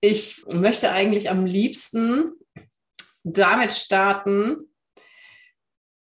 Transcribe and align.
ich 0.00 0.44
möchte 0.48 0.90
eigentlich 0.90 1.30
am 1.30 1.44
liebsten 1.44 2.32
damit 3.22 3.72
starten, 3.72 4.70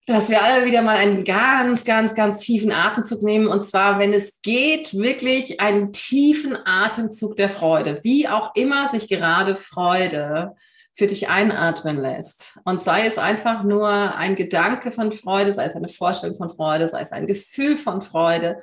dass 0.06 0.28
wir 0.28 0.42
alle 0.42 0.66
wieder 0.66 0.82
mal 0.82 0.96
einen 0.96 1.24
ganz, 1.24 1.84
ganz, 1.84 2.14
ganz 2.14 2.38
tiefen 2.38 2.72
Atemzug 2.72 3.22
nehmen. 3.22 3.46
Und 3.46 3.64
zwar, 3.64 3.98
wenn 3.98 4.12
es 4.12 4.40
geht, 4.42 4.94
wirklich 4.94 5.60
einen 5.60 5.92
tiefen 5.92 6.56
Atemzug 6.64 7.36
der 7.36 7.50
Freude, 7.50 8.00
wie 8.02 8.26
auch 8.28 8.54
immer 8.54 8.88
sich 8.88 9.08
gerade 9.08 9.56
Freude 9.56 10.54
für 10.94 11.06
dich 11.06 11.28
einatmen 11.28 11.96
lässt. 11.96 12.58
Und 12.64 12.82
sei 12.82 13.06
es 13.06 13.18
einfach 13.18 13.62
nur 13.62 13.88
ein 13.88 14.34
Gedanke 14.34 14.90
von 14.90 15.12
Freude, 15.12 15.52
sei 15.52 15.66
es 15.66 15.76
eine 15.76 15.88
Vorstellung 15.88 16.36
von 16.36 16.50
Freude, 16.50 16.88
sei 16.88 17.02
es 17.02 17.12
ein 17.12 17.26
Gefühl 17.26 17.76
von 17.76 18.02
Freude, 18.02 18.60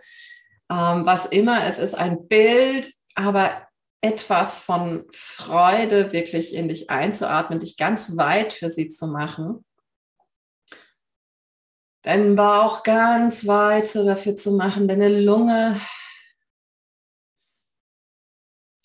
ähm, 0.69 1.05
was 1.05 1.27
immer 1.27 1.65
es 1.65 1.79
ist, 1.79 1.95
ein 1.95 2.27
Bild, 2.27 2.91
aber 3.15 3.66
etwas 4.01 4.61
von 4.61 5.05
Freude 5.11 6.11
wirklich 6.11 6.53
in 6.53 6.67
dich 6.69 6.89
einzuatmen, 6.89 7.59
dich 7.59 7.77
ganz 7.77 8.15
weit 8.17 8.53
für 8.53 8.69
sie 8.69 8.89
zu 8.89 9.07
machen. 9.07 9.65
Deinen 12.03 12.35
Bauch 12.35 12.83
ganz 12.83 13.47
weit 13.47 13.87
so 13.87 14.05
dafür 14.05 14.35
zu 14.35 14.53
machen, 14.53 14.87
deine 14.87 15.09
Lunge 15.09 15.81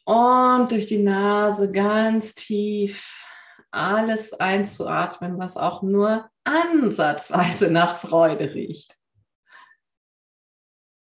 und 0.05 0.73
durch 0.73 0.87
die 0.87 1.03
Nase 1.03 1.71
ganz 1.71 2.35
tief 2.35 3.25
alles 3.71 4.33
einzuatmen, 4.33 5.39
was 5.39 5.57
auch 5.57 5.83
nur 5.83 6.29
ansatzweise 6.45 7.71
nach 7.71 7.99
Freude 7.99 8.55
riecht. 8.55 8.97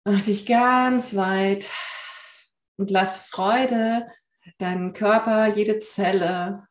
Mach 0.06 0.24
dich 0.24 0.46
ganz 0.46 1.16
weit 1.16 1.70
und 2.78 2.92
lass 2.92 3.18
Freude 3.18 4.08
deinen 4.58 4.94
Körper, 4.94 5.48
jede 5.48 5.80
Zelle, 5.80 6.68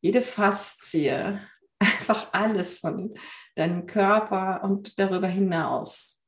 jede 0.00 0.22
Faszie, 0.22 1.38
einfach 1.78 2.32
alles 2.32 2.80
von 2.80 3.14
deinem 3.54 3.86
Körper 3.86 4.62
und 4.64 4.98
darüber 4.98 5.28
hinaus 5.28 6.24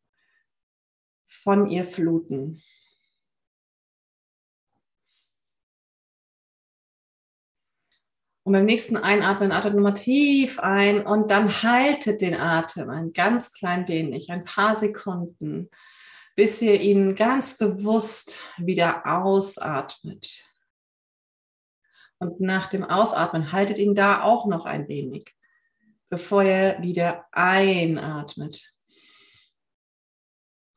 von 1.27 1.69
ihr 1.69 1.85
fluten. 1.85 2.63
Und 8.45 8.53
beim 8.53 8.65
nächsten 8.65 8.97
Einatmen 8.97 9.53
atmet 9.53 9.75
nochmal 9.75 9.93
tief 9.93 10.59
ein 10.59 11.07
und 11.07 11.31
dann 11.31 11.63
haltet 11.63 12.23
den 12.23 12.35
Atem 12.35 12.89
ein 12.89 13.13
ganz 13.13 13.53
klein 13.53 13.87
wenig, 13.89 14.31
ein 14.31 14.45
paar 14.45 14.75
Sekunden 14.75 15.69
bis 16.39 16.63
ihr 16.63 16.81
ihn 16.81 17.17
ganz 17.17 17.59
bewusst 17.59 18.41
wieder 18.59 19.05
ausatmet. 19.05 20.45
Und 22.21 22.41
nach 22.41 22.69
dem 22.71 22.85
Ausatmen 22.85 23.51
haltet 23.51 23.79
ihn 23.79 23.97
da 23.97 24.23
auch 24.23 24.47
noch 24.47 24.65
ein 24.65 24.87
wenig, 24.87 25.35
bevor 26.09 26.45
ihr 26.45 26.81
wieder 26.81 27.27
einatmet. 27.33 28.73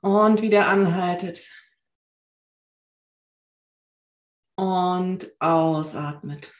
Und 0.01 0.41
wieder 0.41 0.67
anhaltet. 0.67 1.47
Und 4.57 5.27
ausatmet. 5.39 6.51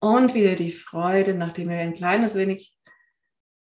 Und 0.00 0.34
wieder 0.34 0.54
die 0.54 0.70
Freude, 0.70 1.34
nachdem 1.34 1.68
ihr 1.72 1.78
ein 1.78 1.94
kleines 1.94 2.36
wenig 2.36 2.77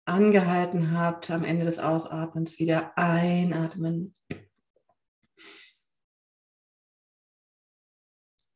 angehalten 0.05 0.97
habt, 0.97 1.31
am 1.31 1.45
Ende 1.45 1.65
des 1.65 1.79
Ausatmens 1.79 2.59
wieder 2.59 2.97
einatmen. 2.97 4.15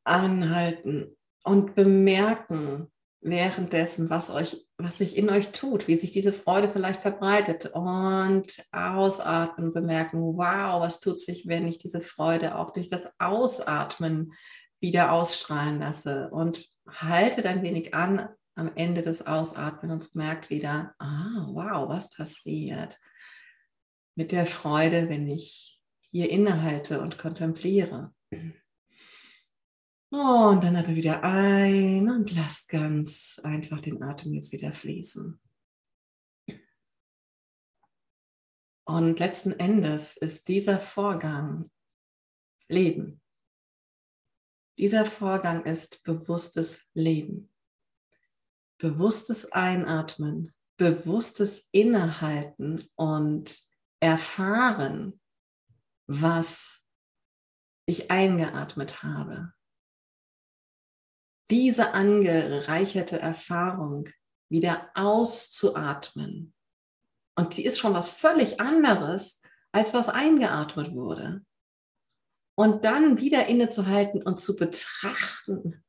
Anhalten 0.04 1.16
und 1.44 1.74
bemerken 1.74 2.90
währenddessen, 3.24 4.10
was 4.10 4.30
euch, 4.30 4.66
was 4.76 4.98
sich 4.98 5.16
in 5.16 5.30
euch 5.30 5.52
tut, 5.52 5.88
wie 5.88 5.96
sich 5.96 6.12
diese 6.12 6.32
Freude 6.32 6.68
vielleicht 6.68 7.00
verbreitet 7.00 7.70
und 7.72 8.46
ausatmen, 8.70 9.72
bemerken, 9.72 10.20
wow, 10.20 10.80
was 10.80 11.00
tut 11.00 11.18
sich, 11.18 11.48
wenn 11.48 11.66
ich 11.66 11.78
diese 11.78 12.02
Freude 12.02 12.58
auch 12.58 12.70
durch 12.72 12.88
das 12.88 13.10
Ausatmen 13.18 14.34
wieder 14.80 15.12
ausstrahlen 15.12 15.78
lasse 15.78 16.28
und 16.30 16.68
haltet 16.86 17.46
ein 17.46 17.62
wenig 17.62 17.94
an, 17.94 18.28
am 18.54 18.74
Ende 18.76 19.02
des 19.02 19.26
Ausatmens 19.26 20.14
merkt 20.14 20.50
wieder, 20.50 20.94
ah, 20.98 21.46
wow, 21.48 21.88
was 21.88 22.10
passiert 22.10 23.00
mit 24.14 24.32
der 24.32 24.46
Freude, 24.46 25.08
wenn 25.08 25.28
ich 25.28 25.80
hier 26.10 26.30
innehalte 26.30 27.00
und 27.00 27.18
kontempliere. 27.18 28.14
und 28.30 28.54
dann 30.10 30.76
atmet 30.76 30.96
wieder 30.96 31.24
ein 31.24 32.08
und 32.08 32.30
lasst 32.32 32.68
ganz 32.68 33.40
einfach 33.42 33.80
den 33.80 34.02
Atem 34.02 34.34
jetzt 34.34 34.52
wieder 34.52 34.72
fließen. 34.72 35.40
Und 38.86 39.18
letzten 39.18 39.52
Endes 39.52 40.16
ist 40.16 40.46
dieser 40.46 40.78
Vorgang 40.78 41.70
Leben. 42.68 43.20
Dieser 44.78 45.06
Vorgang 45.06 45.64
ist 45.64 46.04
bewusstes 46.04 46.88
Leben 46.94 47.53
bewusstes 48.84 49.50
Einatmen, 49.50 50.52
bewusstes 50.76 51.70
Innehalten 51.72 52.86
und 52.96 53.58
erfahren, 53.98 55.18
was 56.06 56.86
ich 57.86 58.10
eingeatmet 58.10 59.02
habe. 59.02 59.54
Diese 61.48 61.94
angereicherte 61.94 63.18
Erfahrung 63.18 64.10
wieder 64.50 64.90
auszuatmen. 64.92 66.52
Und 67.36 67.56
die 67.56 67.64
ist 67.64 67.78
schon 67.78 67.94
was 67.94 68.10
völlig 68.10 68.60
anderes, 68.60 69.40
als 69.72 69.94
was 69.94 70.10
eingeatmet 70.10 70.92
wurde. 70.92 71.42
Und 72.54 72.84
dann 72.84 73.18
wieder 73.18 73.46
innezuhalten 73.46 74.22
und 74.22 74.38
zu 74.40 74.56
betrachten, 74.56 75.82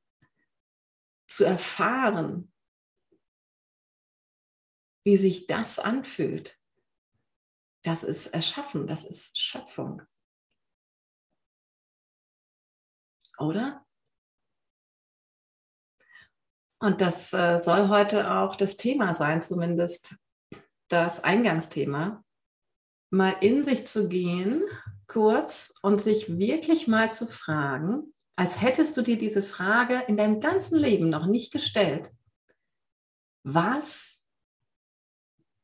zu 1.27 1.43
erfahren, 1.43 2.53
wie 5.05 5.17
sich 5.17 5.47
das 5.47 5.79
anfühlt, 5.79 6.59
das 7.83 8.03
ist 8.03 8.27
Erschaffen, 8.27 8.87
das 8.87 9.05
ist 9.05 9.37
Schöpfung. 9.39 10.01
Oder? 13.37 13.85
Und 16.79 17.01
das 17.01 17.31
äh, 17.33 17.61
soll 17.63 17.89
heute 17.89 18.31
auch 18.31 18.55
das 18.55 18.77
Thema 18.77 19.13
sein, 19.13 19.41
zumindest 19.41 20.15
das 20.87 21.23
Eingangsthema, 21.23 22.23
mal 23.11 23.35
in 23.41 23.63
sich 23.63 23.87
zu 23.87 24.09
gehen, 24.09 24.63
kurz, 25.07 25.77
und 25.81 26.01
sich 26.01 26.37
wirklich 26.37 26.87
mal 26.87 27.11
zu 27.11 27.27
fragen, 27.27 28.13
als 28.35 28.61
hättest 28.61 28.97
du 28.97 29.01
dir 29.01 29.17
diese 29.17 29.41
Frage 29.41 30.03
in 30.07 30.17
deinem 30.17 30.39
ganzen 30.39 30.77
Leben 30.77 31.09
noch 31.09 31.25
nicht 31.27 31.53
gestellt. 31.53 32.11
Was 33.43 34.14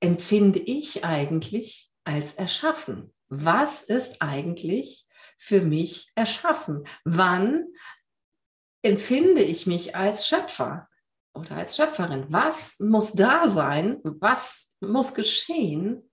empfinde 0.01 0.59
ich 0.59 1.05
eigentlich 1.05 1.89
als 2.03 2.33
erschaffen? 2.33 3.13
Was 3.29 3.83
ist 3.83 4.21
eigentlich 4.21 5.07
für 5.37 5.61
mich 5.61 6.11
erschaffen? 6.15 6.85
Wann 7.05 7.67
empfinde 8.81 9.41
ich 9.41 9.67
mich 9.67 9.95
als 9.95 10.27
Schöpfer 10.27 10.89
oder 11.33 11.55
als 11.55 11.77
Schöpferin? 11.77 12.25
Was 12.29 12.79
muss 12.79 13.13
da 13.13 13.47
sein? 13.47 14.01
Was 14.03 14.75
muss 14.81 15.13
geschehen, 15.13 16.11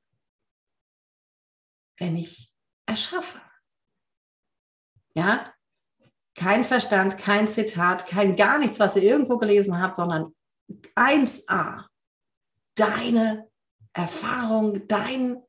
wenn 1.98 2.16
ich 2.16 2.52
erschaffe? 2.86 3.40
Ja, 5.14 5.52
kein 6.36 6.64
Verstand, 6.64 7.18
kein 7.18 7.48
Zitat, 7.48 8.06
kein 8.06 8.36
gar 8.36 8.58
nichts, 8.58 8.78
was 8.78 8.94
ihr 8.94 9.02
irgendwo 9.02 9.38
gelesen 9.38 9.80
habt, 9.80 9.96
sondern 9.96 10.36
1a, 10.94 11.86
deine 12.76 13.47
Erfahrung, 13.98 14.86
dein 14.86 15.42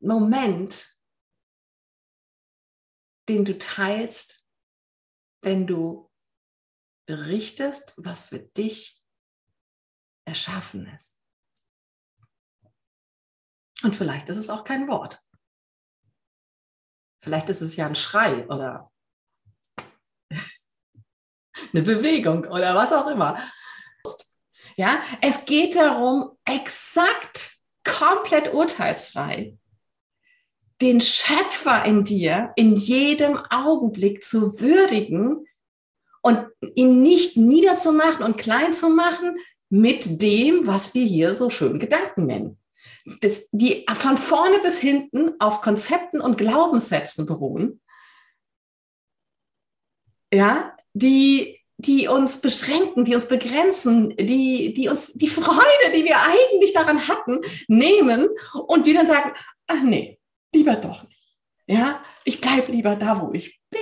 Moment, 0.00 0.98
den 3.28 3.44
du 3.44 3.58
teilst, 3.58 4.42
wenn 5.42 5.66
du 5.66 6.10
berichtest, 7.06 8.02
was 8.02 8.22
für 8.22 8.38
dich 8.38 9.04
erschaffen 10.26 10.86
ist. 10.86 11.20
Und 13.82 13.94
vielleicht 13.94 14.30
ist 14.30 14.38
es 14.38 14.48
auch 14.48 14.64
kein 14.64 14.88
Wort. 14.88 15.22
Vielleicht 17.22 17.50
ist 17.50 17.60
es 17.60 17.76
ja 17.76 17.86
ein 17.86 17.96
Schrei 17.96 18.48
oder 18.48 18.90
eine 21.72 21.82
Bewegung 21.82 22.46
oder 22.46 22.74
was 22.74 22.94
auch 22.94 23.08
immer. 23.08 23.38
Ja, 24.76 25.00
es 25.20 25.44
geht 25.44 25.76
darum, 25.76 26.30
exakt, 26.44 27.56
komplett 27.84 28.52
urteilsfrei 28.52 29.58
den 30.80 31.00
Schöpfer 31.00 31.84
in 31.84 32.04
dir 32.04 32.52
in 32.56 32.74
jedem 32.74 33.38
Augenblick 33.50 34.22
zu 34.22 34.60
würdigen 34.60 35.46
und 36.22 36.46
ihn 36.74 37.02
nicht 37.02 37.36
niederzumachen 37.36 38.24
und 38.24 38.38
klein 38.38 38.72
zu 38.72 38.88
machen 38.88 39.36
mit 39.68 40.20
dem, 40.22 40.66
was 40.66 40.94
wir 40.94 41.04
hier 41.04 41.34
so 41.34 41.50
schön 41.50 41.78
Gedanken 41.78 42.26
nennen. 42.26 42.58
Das, 43.20 43.48
die 43.52 43.86
von 43.94 44.18
vorne 44.18 44.58
bis 44.60 44.78
hinten 44.78 45.32
auf 45.38 45.60
Konzepten 45.60 46.20
und 46.20 46.38
Glaubenssätzen 46.38 47.26
beruhen, 47.26 47.80
ja, 50.32 50.76
die, 50.92 51.59
die 51.80 52.08
uns 52.08 52.40
beschränken, 52.40 53.04
die 53.04 53.14
uns 53.14 53.26
begrenzen, 53.26 54.14
die, 54.16 54.74
die 54.74 54.88
uns 54.88 55.12
die 55.14 55.28
Freude, 55.28 55.92
die 55.94 56.04
wir 56.04 56.16
eigentlich 56.16 56.72
daran 56.72 57.08
hatten, 57.08 57.40
nehmen 57.68 58.28
und 58.66 58.84
wir 58.84 58.94
dann 58.94 59.06
sagen, 59.06 59.32
ach 59.66 59.82
nee, 59.82 60.18
lieber 60.54 60.76
doch 60.76 61.02
nicht. 61.04 61.16
Ja, 61.66 62.02
ich 62.24 62.40
bleibe 62.40 62.72
lieber 62.72 62.96
da, 62.96 63.20
wo 63.22 63.32
ich 63.32 63.60
bin. 63.70 63.80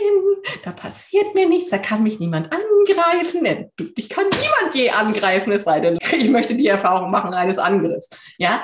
Da 0.63 0.73
passiert 0.73 1.35
mir 1.35 1.49
nichts, 1.49 1.71
da 1.71 1.79
kann 1.79 2.03
mich 2.03 2.21
niemand 2.21 2.53
angreifen. 2.53 3.71
Ich 3.97 4.09
kann 4.11 4.27
niemand 4.27 4.75
je 4.75 4.91
angreifen, 4.91 5.53
es 5.53 5.65
sei 5.65 5.81
denn, 5.81 5.99
ich 6.13 6.29
möchte 6.29 6.55
die 6.55 6.67
Erfahrung 6.67 7.11
machen 7.11 7.35
eines 7.35 7.59
Angriffs. 7.59 8.11
Ja, 8.37 8.63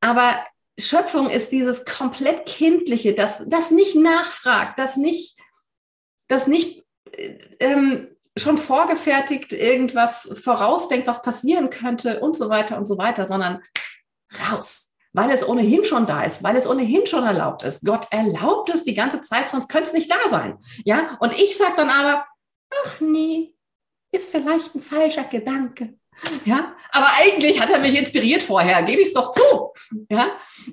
aber 0.00 0.44
Schöpfung 0.78 1.30
ist 1.30 1.50
dieses 1.50 1.84
komplett 1.84 2.46
kindliche, 2.46 3.14
das, 3.14 3.42
das 3.48 3.70
nicht 3.70 3.94
nachfragt, 3.94 4.78
das 4.78 4.96
nicht, 4.96 5.38
das 6.28 6.46
nicht 6.46 6.84
äh, 7.12 7.38
ähm, 7.60 8.08
schon 8.36 8.58
vorgefertigt 8.58 9.52
irgendwas 9.52 10.38
vorausdenkt, 10.42 11.06
was 11.06 11.22
passieren 11.22 11.70
könnte 11.70 12.20
und 12.20 12.36
so 12.36 12.48
weiter 12.48 12.78
und 12.78 12.86
so 12.86 12.98
weiter, 12.98 13.28
sondern 13.28 13.60
raus 14.50 14.92
weil 15.12 15.30
es 15.30 15.46
ohnehin 15.46 15.84
schon 15.84 16.06
da 16.06 16.24
ist, 16.24 16.42
weil 16.42 16.56
es 16.56 16.66
ohnehin 16.66 17.06
schon 17.06 17.24
erlaubt 17.24 17.62
ist. 17.62 17.84
Gott 17.84 18.06
erlaubt 18.10 18.70
es 18.70 18.84
die 18.84 18.94
ganze 18.94 19.20
Zeit, 19.20 19.50
sonst 19.50 19.68
könnte 19.68 19.88
es 19.88 19.92
nicht 19.92 20.10
da 20.10 20.28
sein. 20.30 20.58
Ja, 20.84 21.16
und 21.20 21.34
ich 21.34 21.56
sage 21.56 21.74
dann 21.76 21.90
aber, 21.90 22.24
ach 22.84 23.00
nee, 23.00 23.54
ist 24.10 24.30
vielleicht 24.30 24.74
ein 24.74 24.82
falscher 24.82 25.24
Gedanke. 25.24 25.94
Ja, 26.44 26.74
aber 26.90 27.08
eigentlich 27.20 27.60
hat 27.60 27.70
er 27.70 27.78
mich 27.78 27.98
inspiriert 27.98 28.42
vorher, 28.42 28.82
gebe 28.82 29.00
ich 29.00 29.08
es 29.08 29.14
doch 29.14 29.32
zu. 29.32 29.72
Ja, 30.10 30.28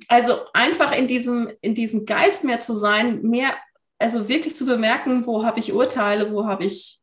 also 0.07 0.38
einfach 0.53 0.95
in 0.95 1.07
diesem, 1.07 1.51
in 1.62 1.75
diesem 1.75 2.05
Geist 2.05 2.44
mehr 2.44 2.59
zu 2.59 2.75
sein, 2.75 3.21
mehr, 3.21 3.53
also 3.97 4.27
wirklich 4.29 4.55
zu 4.55 4.65
bemerken, 4.65 5.25
wo 5.25 5.44
habe 5.44 5.59
ich 5.59 5.73
Urteile, 5.73 6.33
wo 6.33 6.45
habe 6.45 6.65
ich 6.65 6.99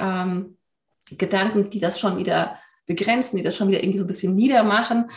ähm, 0.00 0.56
Gedanken, 1.10 1.70
die 1.70 1.80
das 1.80 2.00
schon 2.00 2.18
wieder 2.18 2.58
begrenzen, 2.86 3.36
die 3.36 3.42
das 3.42 3.56
schon 3.56 3.68
wieder 3.68 3.82
irgendwie 3.82 3.98
so 3.98 4.04
ein 4.04 4.08
bisschen 4.08 4.34
niedermachen 4.34 5.10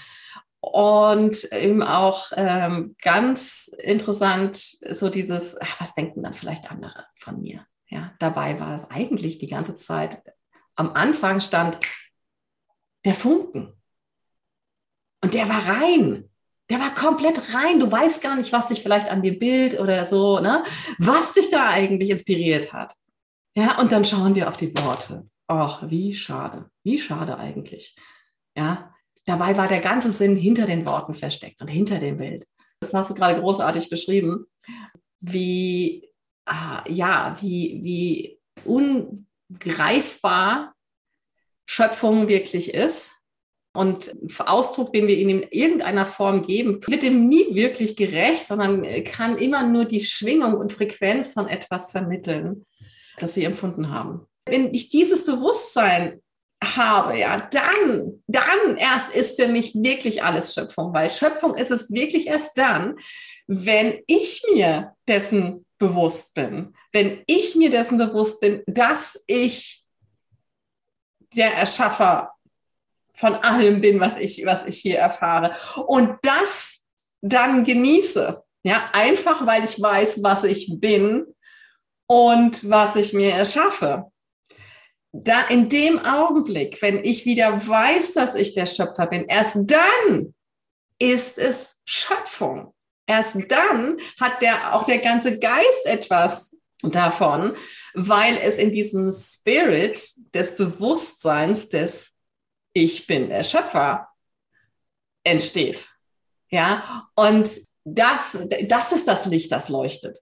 und 0.59 1.51
eben 1.51 1.83
auch 1.83 2.31
ähm, 2.37 2.95
ganz 3.01 3.69
interessant, 3.79 4.57
so 4.91 5.09
dieses, 5.09 5.59
ach, 5.59 5.81
was 5.81 5.93
denken 5.93 6.23
dann 6.23 6.33
vielleicht 6.33 6.71
andere 6.71 7.05
von 7.17 7.41
mir? 7.41 7.65
Ja, 7.89 8.13
dabei 8.19 8.59
war 8.61 8.75
es 8.77 8.89
eigentlich 8.89 9.39
die 9.39 9.47
ganze 9.47 9.75
Zeit, 9.75 10.23
am 10.75 10.93
Anfang 10.93 11.41
stand 11.41 11.79
der 13.03 13.13
Funken. 13.13 13.73
Und 15.21 15.33
der 15.33 15.49
war 15.49 15.67
rein. 15.67 16.29
Der 16.69 16.79
war 16.79 16.95
komplett 16.95 17.53
rein. 17.53 17.81
Du 17.81 17.91
weißt 17.91 18.21
gar 18.21 18.37
nicht, 18.37 18.53
was 18.53 18.69
dich 18.69 18.81
vielleicht 18.81 19.11
an 19.11 19.21
dem 19.21 19.39
Bild 19.39 19.77
oder 19.79 20.05
so, 20.05 20.39
ne, 20.39 20.63
was 20.97 21.33
dich 21.33 21.49
da 21.49 21.71
eigentlich 21.71 22.09
inspiriert 22.09 22.71
hat. 22.71 22.93
Ja, 23.55 23.79
und 23.79 23.91
dann 23.91 24.05
schauen 24.05 24.35
wir 24.35 24.49
auf 24.49 24.57
die 24.57 24.75
Worte. 24.77 25.29
Ach, 25.47 25.83
wie 25.89 26.15
schade. 26.15 26.69
Wie 26.83 26.97
schade 26.97 27.37
eigentlich. 27.37 27.95
Ja, 28.57 28.93
Dabei 29.25 29.55
war 29.55 29.67
der 29.67 29.79
ganze 29.79 30.11
Sinn 30.11 30.35
hinter 30.35 30.65
den 30.65 30.85
Worten 30.85 31.15
versteckt 31.15 31.61
und 31.61 31.69
hinter 31.69 31.99
dem 31.99 32.17
Bild. 32.17 32.45
Das 32.81 32.93
hast 32.93 33.11
du 33.11 33.13
gerade 33.13 33.39
großartig 33.39 33.89
beschrieben, 33.89 34.45
wie, 35.21 36.09
ah, 36.45 36.83
ja, 36.89 37.37
wie, 37.39 37.79
wie 37.83 38.39
ungreifbar 38.65 40.73
Schöpfung 41.65 42.27
wirklich 42.27 42.73
ist. 42.73 43.11
Und 43.75 44.13
Ausdruck, 44.37 44.93
den 44.93 45.07
wir 45.07 45.17
ihm 45.17 45.29
in 45.29 45.43
irgendeiner 45.49 46.05
Form 46.05 46.45
geben, 46.45 46.79
wird 46.85 47.01
ihm 47.01 47.27
nie 47.27 47.55
wirklich 47.55 47.95
gerecht, 47.95 48.45
sondern 48.45 48.83
kann 49.05 49.37
immer 49.37 49.65
nur 49.65 49.85
die 49.85 50.05
Schwingung 50.05 50.55
und 50.55 50.73
Frequenz 50.73 51.33
von 51.33 51.47
etwas 51.47 51.89
vermitteln, 51.89 52.65
das 53.17 53.35
wir 53.35 53.45
empfunden 53.45 53.89
haben. 53.89 54.27
Wenn 54.45 54.73
ich 54.73 54.89
dieses 54.89 55.25
Bewusstsein 55.25 56.21
habe, 56.63 57.17
ja, 57.17 57.37
dann, 57.51 58.23
dann 58.27 58.77
erst 58.77 59.15
ist 59.15 59.39
für 59.39 59.47
mich 59.47 59.73
wirklich 59.75 60.23
alles 60.23 60.53
Schöpfung, 60.53 60.93
weil 60.93 61.09
Schöpfung 61.09 61.55
ist 61.55 61.71
es 61.71 61.91
wirklich 61.91 62.27
erst 62.27 62.57
dann, 62.57 62.95
wenn 63.47 63.99
ich 64.07 64.43
mir 64.53 64.95
dessen 65.07 65.65
bewusst 65.77 66.33
bin, 66.33 66.75
wenn 66.93 67.23
ich 67.27 67.55
mir 67.55 67.69
dessen 67.69 67.97
bewusst 67.97 68.39
bin, 68.39 68.63
dass 68.67 69.21
ich 69.27 69.83
der 71.35 71.53
Erschaffer 71.53 72.31
von 73.15 73.35
allem 73.35 73.81
bin, 73.81 73.99
was 73.99 74.17
ich, 74.17 74.45
was 74.45 74.65
ich 74.65 74.79
hier 74.79 74.99
erfahre 74.99 75.55
und 75.87 76.17
das 76.21 76.83
dann 77.21 77.63
genieße, 77.63 78.41
ja, 78.63 78.89
einfach 78.93 79.45
weil 79.45 79.63
ich 79.63 79.81
weiß, 79.81 80.23
was 80.23 80.43
ich 80.45 80.79
bin 80.79 81.25
und 82.13 82.69
was 82.69 82.95
ich 82.95 83.13
mir 83.13 83.31
erschaffe 83.31 84.05
da 85.13 85.47
in 85.47 85.69
dem 85.69 85.99
Augenblick, 85.99 86.81
wenn 86.81 87.03
ich 87.03 87.25
wieder 87.25 87.65
weiß, 87.67 88.13
dass 88.13 88.33
ich 88.33 88.55
der 88.55 88.65
Schöpfer 88.65 89.05
bin, 89.05 89.25
erst 89.25 89.55
dann 89.55 90.33
ist 90.99 91.37
es 91.37 91.79
Schöpfung. 91.85 92.73
Erst 93.05 93.35
dann 93.49 93.99
hat 94.19 94.41
der, 94.41 94.73
auch 94.73 94.85
der 94.85 94.97
ganze 94.97 95.37
Geist 95.37 95.85
etwas 95.85 96.55
davon, 96.81 97.55
weil 97.93 98.37
es 98.37 98.55
in 98.55 98.71
diesem 98.71 99.11
Spirit 99.11 100.01
des 100.33 100.55
Bewusstseins 100.55 101.69
des 101.69 102.11
Ich 102.73 103.05
bin 103.05 103.29
der 103.29 103.43
Schöpfer 103.43 104.07
entsteht. 105.23 105.87
Ja, 106.49 107.07
und 107.15 107.49
das, 107.83 108.37
das 108.63 108.91
ist 108.93 109.07
das 109.07 109.25
Licht, 109.25 109.51
das 109.51 109.69
leuchtet. 109.69 110.17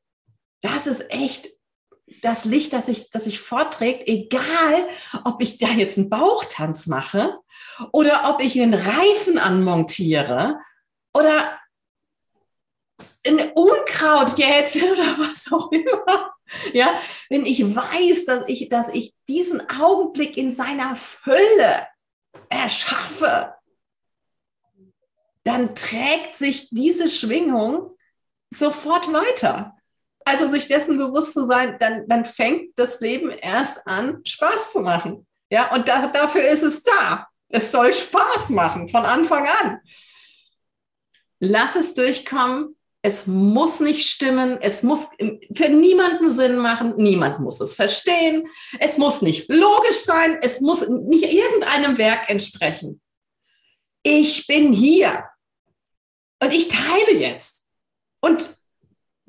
Das 0.62 0.86
ist 0.86 1.10
echt 1.12 1.50
das 2.22 2.46
Licht, 2.46 2.74
das 2.74 2.86
sich, 2.86 3.10
das 3.10 3.26
sich 3.26 3.40
vorträgt, 3.40 4.08
egal 4.08 4.88
ob 5.24 5.42
ich 5.42 5.58
da 5.58 5.68
jetzt 5.68 5.98
einen 5.98 6.10
Bauchtanz 6.10 6.88
mache 6.88 7.40
oder 7.92 8.30
ob 8.30 8.42
ich 8.42 8.60
einen 8.62 8.74
Reifen 8.74 9.38
anmontiere 9.38 10.60
oder 11.14 11.58
ein 13.26 13.40
Unkraut 13.54 14.38
jetzt 14.38 14.76
oder 14.84 15.18
was 15.20 15.52
auch 15.52 15.72
immer. 15.72 16.34
Ja, 16.74 17.00
wenn 17.30 17.46
ich 17.46 17.64
weiß, 17.64 18.26
dass 18.26 18.50
ich, 18.50 18.70
dass 18.70 18.94
ich 18.94 19.14
diesen 19.28 19.70
Augenblick 19.70 20.36
in 20.38 20.54
seiner 20.54 20.96
Fülle 20.96 21.88
erschaffe, 22.50 23.54
dann 25.44 25.74
trägt 25.76 26.36
sich 26.36 26.70
diese 26.70 27.08
Schwingung 27.08 27.96
sofort 28.54 29.12
weiter. 29.12 29.78
Also 30.26 30.50
sich 30.50 30.68
dessen 30.68 30.98
bewusst 30.98 31.34
zu 31.34 31.46
sein, 31.46 31.78
dann, 31.80 32.08
dann 32.08 32.26
fängt 32.26 32.78
das 32.78 33.00
Leben 33.00 33.30
erst 33.30 33.86
an, 33.88 34.22
Spaß 34.26 34.72
zu 34.72 34.80
machen. 34.82 35.26
Ja, 35.50 35.74
und 35.74 35.88
da, 35.88 36.08
dafür 36.08 36.48
ist 36.48 36.64
es 36.64 36.84
da. 36.84 37.28
Es 37.50 37.72
soll 37.72 37.92
Spaß 37.92 38.50
machen 38.50 38.88
von 38.90 39.04
Anfang 39.06 39.48
an. 39.48 39.80
Lass 41.40 41.76
es 41.76 41.94
durchkommen. 41.94 42.78
Es 43.02 43.26
muss 43.26 43.80
nicht 43.80 44.08
stimmen. 44.08 44.60
Es 44.62 44.84
muss 44.84 45.08
für 45.54 45.70
niemanden 45.70 46.34
Sinn 46.34 46.58
machen. 46.58 46.94
Niemand 46.98 47.40
muss 47.40 47.60
es 47.60 47.76
verstehen. 47.76 48.48
Es 48.80 48.98
muss 48.98 49.22
nicht 49.22 49.50
logisch 49.50 50.04
sein. 50.04 50.38
Es 50.42 50.62
muss 50.62 50.88
nicht 50.88 51.26
irgendeinem 51.26 51.98
Werk 51.98 52.30
entsprechen. 52.30 53.02
Ich 54.04 54.48
bin 54.48 54.72
hier. 54.72 55.26
Und 56.42 56.54
ich 56.54 56.70
teile 56.70 57.18
jetzt. 57.18 57.66
Und 58.22 58.48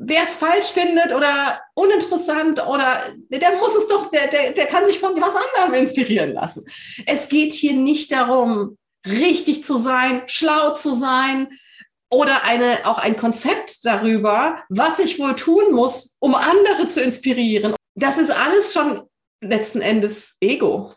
wer 0.04 0.25
es 0.25 0.35
falsch 0.35 0.66
findet 0.66 1.12
oder 1.12 1.61
uninteressant 1.75 2.66
oder 2.66 3.02
der 3.28 3.56
muss 3.56 3.75
es 3.75 3.88
doch, 3.88 4.11
der, 4.11 4.26
der, 4.28 4.52
der 4.52 4.66
kann 4.66 4.85
sich 4.87 4.99
von 4.99 5.21
was 5.21 5.35
anderem 5.35 5.80
inspirieren 5.80 6.32
lassen. 6.32 6.64
Es 7.06 7.28
geht 7.28 7.52
hier 7.52 7.75
nicht 7.75 8.11
darum, 8.12 8.78
richtig 9.06 9.64
zu 9.64 9.78
sein, 9.78 10.23
schlau 10.26 10.75
zu 10.75 10.92
sein 10.92 11.59
oder 12.11 12.44
eine, 12.44 12.80
auch 12.85 12.99
ein 12.99 13.16
Konzept 13.16 13.85
darüber, 13.85 14.62
was 14.68 14.99
ich 14.99 15.18
wohl 15.18 15.35
tun 15.37 15.73
muss, 15.73 16.16
um 16.21 16.35
andere 16.35 16.87
zu 16.87 17.00
inspirieren. 17.00 17.75
Das 17.94 18.18
ist 18.18 18.30
alles 18.30 18.73
schon 18.73 19.09
letzten 19.40 19.80
Endes 19.80 20.37
Ego. 20.40 20.92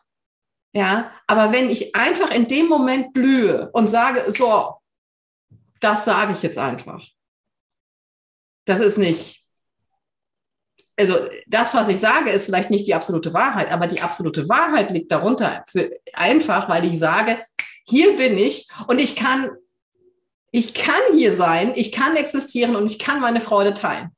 Ja, 0.74 1.12
aber 1.27 1.53
wenn 1.53 1.69
ich 1.69 1.95
einfach 1.95 2.31
in 2.31 2.47
dem 2.47 2.67
Moment 2.67 3.13
blühe 3.13 3.69
und 3.71 3.88
sage, 3.88 4.29
so, 4.31 4.75
das 5.79 6.03
sage 6.03 6.33
ich 6.33 6.43
jetzt 6.43 6.57
einfach 6.57 7.14
das 8.65 8.79
ist 8.79 8.98
nicht, 8.98 9.45
also 10.98 11.29
das, 11.48 11.74
was 11.74 11.88
ich 11.88 12.00
sage, 12.00 12.31
ist 12.31 12.45
vielleicht 12.45 12.69
nicht 12.69 12.88
die 12.88 12.95
absolute 12.95 13.34
Wahrheit, 13.34 13.72
aber 13.72 13.88
die 13.88 14.01
absolute 14.01 14.48
Wahrheit 14.50 14.91
liegt 14.91 15.12
darunter. 15.12 15.63
Für, 15.67 15.91
einfach, 16.13 16.69
weil 16.69 16.86
ich 16.86 17.00
sage, 17.00 17.45
hier 17.86 18.15
bin 18.17 18.38
ich 18.38 18.67
und 18.88 19.00
ich 19.00 19.15
kann 19.15 19.51
Ich 20.51 20.74
kann 20.74 21.01
hier 21.13 21.36
sein, 21.36 21.74
ich 21.75 21.91
kann 21.91 22.15
existieren 22.15 22.77
und 22.77 22.89
ich 22.89 22.98
kann 22.98 23.19
meine 23.19 23.41
Freude 23.41 23.74
teilen. 23.74 24.15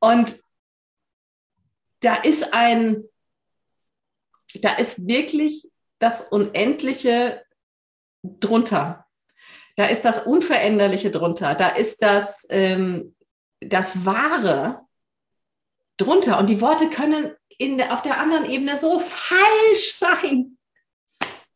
Und 0.00 0.34
da 2.00 2.14
ist 2.16 2.54
ein, 2.54 3.04
da 4.62 4.76
ist 4.78 5.06
wirklich 5.06 5.68
das 5.98 6.22
Unendliche 6.32 7.44
drunter. 8.22 9.06
Da 9.76 9.86
ist 9.86 10.04
das 10.04 10.26
Unveränderliche 10.26 11.10
drunter. 11.10 11.54
Da 11.54 11.68
ist 11.68 12.02
das, 12.02 12.46
ähm, 12.50 13.14
das 13.60 14.04
Wahre 14.04 14.82
drunter. 15.96 16.38
Und 16.38 16.50
die 16.50 16.60
Worte 16.60 16.88
können 16.90 17.32
in 17.58 17.80
auf 17.82 18.02
der 18.02 18.18
anderen 18.18 18.48
Ebene 18.50 18.78
so 18.78 18.98
falsch 18.98 19.92
sein, 19.92 20.58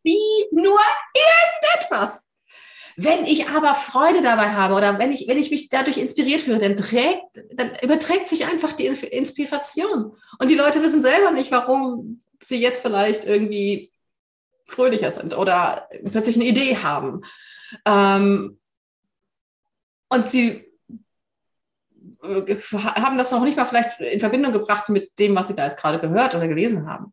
wie 0.02 0.46
nur 0.52 0.78
irgendetwas. 1.14 2.22
Wenn 2.98 3.26
ich 3.26 3.48
aber 3.48 3.74
Freude 3.74 4.22
dabei 4.22 4.52
habe 4.52 4.74
oder 4.74 4.98
wenn 4.98 5.12
ich, 5.12 5.28
wenn 5.28 5.36
ich 5.36 5.50
mich 5.50 5.68
dadurch 5.68 5.98
inspiriert 5.98 6.40
fühle, 6.40 6.58
dann, 6.58 6.78
trägt, 6.78 7.24
dann 7.52 7.72
überträgt 7.82 8.26
sich 8.26 8.46
einfach 8.46 8.72
die 8.72 8.86
Inspiration. 8.86 10.16
Und 10.38 10.48
die 10.48 10.54
Leute 10.54 10.82
wissen 10.82 11.02
selber 11.02 11.30
nicht, 11.30 11.50
warum 11.50 12.22
sie 12.42 12.58
jetzt 12.58 12.80
vielleicht 12.80 13.24
irgendwie 13.24 13.92
fröhlicher 14.66 15.10
sind 15.12 15.36
oder 15.36 15.88
plötzlich 16.10 16.36
eine 16.36 16.44
Idee 16.44 16.76
haben. 16.78 17.22
Ähm, 17.84 18.58
und 20.08 20.28
sie 20.28 20.66
äh, 22.22 22.56
haben 22.82 23.18
das 23.18 23.30
noch 23.30 23.42
nicht 23.42 23.56
mal 23.56 23.66
vielleicht 23.66 24.00
in 24.00 24.20
Verbindung 24.20 24.52
gebracht 24.52 24.88
mit 24.88 25.18
dem, 25.18 25.34
was 25.34 25.48
sie 25.48 25.54
da 25.54 25.64
jetzt 25.64 25.78
gerade 25.78 26.00
gehört 26.00 26.34
oder 26.34 26.48
gelesen 26.48 26.88
haben. 26.88 27.12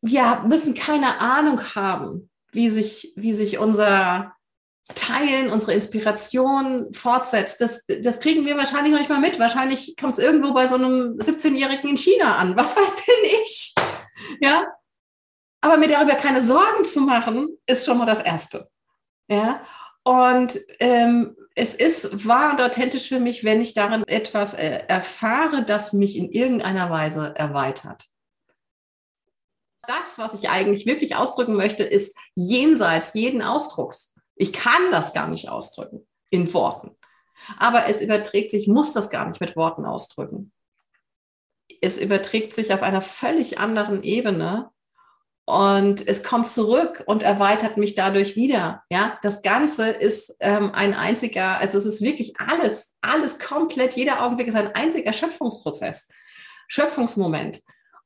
Wir 0.00 0.42
müssen 0.46 0.74
keine 0.74 1.20
Ahnung 1.20 1.60
haben, 1.74 2.30
wie 2.50 2.68
sich, 2.68 3.12
wie 3.16 3.32
sich 3.32 3.58
unser 3.58 4.34
Teilen, 4.94 5.50
unsere 5.50 5.74
Inspiration 5.74 6.92
fortsetzt. 6.92 7.60
Das, 7.60 7.84
das 7.86 8.20
kriegen 8.20 8.44
wir 8.44 8.56
wahrscheinlich 8.56 8.92
noch 8.92 8.98
nicht 8.98 9.10
mal 9.10 9.20
mit. 9.20 9.38
Wahrscheinlich 9.38 9.96
kommt 9.96 10.14
es 10.14 10.18
irgendwo 10.18 10.52
bei 10.52 10.66
so 10.66 10.74
einem 10.74 11.18
17-Jährigen 11.18 11.90
in 11.90 11.96
China 11.96 12.36
an. 12.36 12.56
Was 12.56 12.76
weiß 12.76 12.96
denn 12.96 13.30
ich? 13.42 13.74
Ja. 14.40 14.66
Aber 15.62 15.76
mir 15.78 15.88
darüber 15.88 16.16
keine 16.16 16.42
Sorgen 16.42 16.84
zu 16.84 17.00
machen, 17.00 17.56
ist 17.66 17.86
schon 17.86 17.96
mal 17.96 18.06
das 18.06 18.20
Erste. 18.20 18.68
Ja. 19.28 19.64
Und 20.04 20.58
ähm, 20.80 21.36
es 21.54 21.74
ist 21.74 22.26
wahr 22.26 22.52
und 22.52 22.60
authentisch 22.60 23.08
für 23.08 23.20
mich, 23.20 23.44
wenn 23.44 23.60
ich 23.60 23.72
darin 23.72 24.02
etwas 24.06 24.54
äh, 24.54 24.82
erfahre, 24.88 25.64
das 25.64 25.92
mich 25.92 26.16
in 26.16 26.30
irgendeiner 26.30 26.90
Weise 26.90 27.32
erweitert. 27.36 28.06
Das, 29.86 30.18
was 30.18 30.34
ich 30.34 30.50
eigentlich 30.50 30.84
wirklich 30.84 31.16
ausdrücken 31.16 31.54
möchte, 31.54 31.84
ist 31.84 32.16
jenseits 32.34 33.14
jeden 33.14 33.42
Ausdrucks. 33.42 34.16
Ich 34.34 34.52
kann 34.52 34.90
das 34.90 35.12
gar 35.12 35.28
nicht 35.28 35.48
ausdrücken 35.48 36.06
in 36.30 36.52
Worten. 36.54 36.96
Aber 37.58 37.86
es 37.86 38.00
überträgt 38.00 38.50
sich, 38.50 38.66
muss 38.66 38.92
das 38.92 39.10
gar 39.10 39.28
nicht 39.28 39.40
mit 39.40 39.56
Worten 39.56 39.84
ausdrücken. 39.84 40.52
Es 41.80 41.98
überträgt 41.98 42.52
sich 42.52 42.72
auf 42.72 42.82
einer 42.82 43.02
völlig 43.02 43.58
anderen 43.58 44.02
Ebene 44.02 44.70
und 45.44 46.06
es 46.06 46.22
kommt 46.22 46.48
zurück 46.48 47.02
und 47.06 47.22
erweitert 47.22 47.76
mich 47.76 47.94
dadurch 47.94 48.36
wieder. 48.36 48.84
Ja, 48.90 49.18
das 49.22 49.42
Ganze 49.42 49.90
ist 49.90 50.36
ähm, 50.40 50.70
ein 50.72 50.94
einziger, 50.94 51.58
also 51.58 51.78
es 51.78 51.86
ist 51.86 52.00
wirklich 52.00 52.38
alles, 52.38 52.92
alles 53.00 53.38
komplett, 53.38 53.94
jeder 53.96 54.22
Augenblick 54.22 54.46
ist 54.48 54.54
ein 54.54 54.74
einziger 54.74 55.12
Schöpfungsprozess, 55.12 56.08
Schöpfungsmoment. 56.68 57.60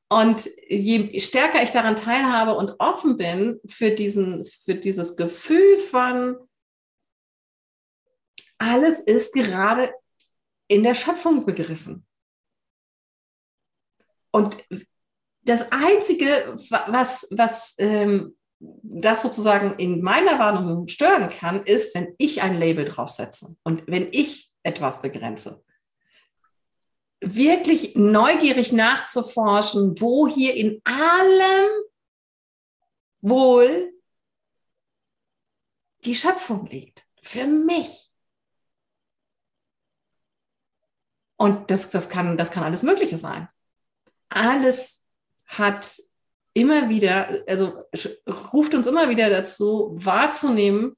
Und 0.09 0.49
je 0.69 1.19
stärker 1.19 1.63
ich 1.63 1.73
daran 1.73 1.97
teilhabe 1.97 2.55
und 2.55 2.77
offen 2.79 3.17
bin 3.17 3.61
für 3.69 3.91
diesen, 3.91 4.45
für 4.65 4.77
dieses 4.77 5.17
Gefühl 5.17 5.79
von, 5.79 6.37
alles 8.59 9.01
ist 9.01 9.35
gerade 9.35 9.93
in 10.69 10.83
der 10.83 10.95
Schöpfung 10.95 11.45
begriffen. 11.45 12.07
Und 14.31 14.57
das 15.47 15.71
Einzige, 15.71 16.57
was, 16.69 17.27
was 17.31 17.75
ähm, 17.79 18.37
das 18.59 19.23
sozusagen 19.23 19.79
in 19.79 20.03
meiner 20.03 20.39
Wahrnehmung 20.39 20.89
stören 20.89 21.31
kann, 21.31 21.65
ist, 21.65 21.95
wenn 21.95 22.15
ich 22.19 22.43
ein 22.43 22.59
Label 22.59 22.85
draufsetze 22.85 23.57
und 23.63 23.87
wenn 23.87 24.09
ich 24.13 24.51
etwas 24.65 25.03
begrenze. 25.03 25.65
Wirklich 27.21 27.95
neugierig 27.95 28.73
nachzuforschen, 28.73 30.01
wo 30.01 30.27
hier 30.27 30.55
in 30.55 30.83
allem 30.85 31.71
wohl 33.21 33.93
die 36.05 36.17
Schöpfung 36.17 36.67
liegt. 36.67 37.07
Für 37.23 37.47
mich. 37.47 38.11
Und 41.37 41.71
das, 41.71 41.91
das, 41.91 42.09
kann, 42.09 42.37
das 42.37 42.51
kann 42.51 42.65
alles 42.65 42.83
Mögliche 42.83 43.19
sein. 43.19 43.49
Alles 44.29 45.06
hat 45.47 46.01
immer 46.53 46.89
wieder, 46.89 47.43
also 47.47 47.85
ruft 48.53 48.75
uns 48.75 48.87
immer 48.87 49.11
wieder 49.11 49.29
dazu, 49.31 49.97
wahrzunehmen, 50.01 50.97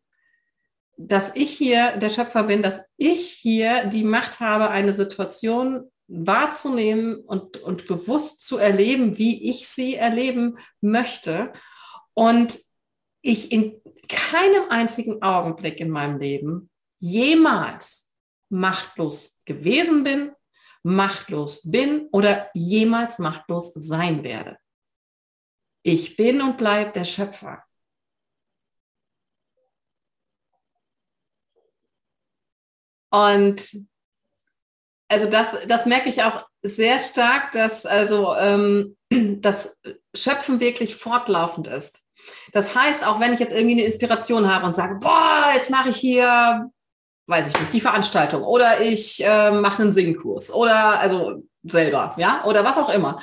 dass 0.96 1.34
ich 1.36 1.50
hier 1.50 1.96
der 1.96 2.10
Schöpfer 2.10 2.44
bin, 2.44 2.62
dass 2.62 2.84
ich 2.96 3.30
hier 3.30 3.86
die 3.86 4.04
Macht 4.04 4.40
habe, 4.40 4.70
eine 4.70 4.92
Situation 4.92 5.90
wahrzunehmen 6.08 7.16
und, 7.16 7.58
und 7.58 7.86
bewusst 7.86 8.46
zu 8.46 8.56
erleben, 8.56 9.18
wie 9.18 9.50
ich 9.50 9.68
sie 9.68 9.94
erleben 9.94 10.58
möchte. 10.80 11.52
Und 12.14 12.58
ich 13.20 13.52
in 13.52 13.80
keinem 14.08 14.70
einzigen 14.70 15.22
Augenblick 15.22 15.80
in 15.80 15.90
meinem 15.90 16.18
Leben 16.18 16.70
jemals 16.98 18.12
machtlos 18.48 19.40
gewesen 19.44 20.04
bin 20.04 20.32
machtlos 20.88 21.62
bin 21.70 22.08
oder 22.12 22.50
jemals 22.54 23.18
machtlos 23.18 23.72
sein 23.74 24.22
werde. 24.22 24.58
Ich 25.82 26.16
bin 26.16 26.40
und 26.40 26.56
bleibe 26.56 26.92
der 26.92 27.04
Schöpfer. 27.04 27.62
Und 33.10 33.86
also 35.10 35.30
das, 35.30 35.66
das 35.66 35.86
merke 35.86 36.08
ich 36.08 36.22
auch 36.22 36.46
sehr 36.62 36.98
stark, 37.00 37.52
dass 37.52 37.86
also 37.86 38.34
ähm, 38.34 38.96
das 39.40 39.78
Schöpfen 40.14 40.60
wirklich 40.60 40.96
fortlaufend 40.96 41.66
ist. 41.66 42.02
Das 42.52 42.74
heißt, 42.74 43.04
auch 43.04 43.20
wenn 43.20 43.32
ich 43.32 43.40
jetzt 43.40 43.52
irgendwie 43.52 43.78
eine 43.78 43.86
Inspiration 43.86 44.52
habe 44.52 44.66
und 44.66 44.74
sage, 44.74 44.96
boah, 44.96 45.52
jetzt 45.54 45.70
mache 45.70 45.90
ich 45.90 45.96
hier 45.96 46.70
weiß 47.28 47.48
ich 47.48 47.60
nicht, 47.60 47.72
die 47.72 47.80
Veranstaltung 47.80 48.42
oder 48.42 48.80
ich 48.80 49.22
äh, 49.24 49.50
mache 49.50 49.82
einen 49.82 49.92
Singkurs 49.92 50.52
oder 50.52 50.98
also 50.98 51.42
selber, 51.62 52.14
ja, 52.16 52.44
oder 52.44 52.64
was 52.64 52.76
auch 52.76 52.88
immer. 52.88 53.20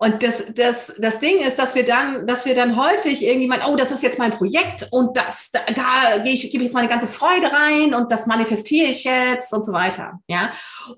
Und 0.00 0.22
das, 0.22 0.44
das, 0.54 0.92
das 0.98 1.18
Ding 1.18 1.38
ist, 1.38 1.58
dass 1.58 1.74
wir 1.74 1.84
dann, 1.84 2.26
dass 2.26 2.44
wir 2.44 2.54
dann 2.54 2.76
häufig 2.76 3.24
irgendwie 3.24 3.48
meinen, 3.48 3.64
oh, 3.64 3.74
das 3.74 3.90
ist 3.90 4.02
jetzt 4.02 4.18
mein 4.18 4.30
Projekt 4.30 4.86
und 4.92 5.16
das, 5.16 5.50
da, 5.50 5.60
da 5.74 6.18
gebe 6.18 6.28
ich, 6.28 6.42
gebe 6.52 6.62
ich 6.62 6.68
jetzt 6.68 6.74
meine 6.74 6.88
ganze 6.88 7.08
Freude 7.08 7.50
rein 7.50 7.94
und 7.94 8.12
das 8.12 8.26
manifestiere 8.26 8.88
ich 8.88 9.02
jetzt 9.02 9.52
und 9.52 9.64
so 9.64 9.72
weiter, 9.72 10.20
ja. 10.28 10.52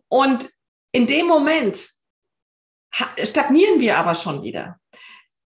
Und 0.08 0.50
in 0.92 1.06
dem 1.06 1.26
Moment 1.26 1.78
stagnieren 3.22 3.80
wir 3.80 3.96
aber 3.96 4.14
schon 4.14 4.42
wieder. 4.42 4.78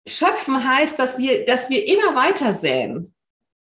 Schöpfen 0.06 0.66
heißt, 0.66 0.98
dass 0.98 1.18
wir, 1.18 1.44
dass 1.44 1.68
wir 1.68 1.86
immer 1.86 2.14
weiter 2.14 2.54
säen 2.54 3.11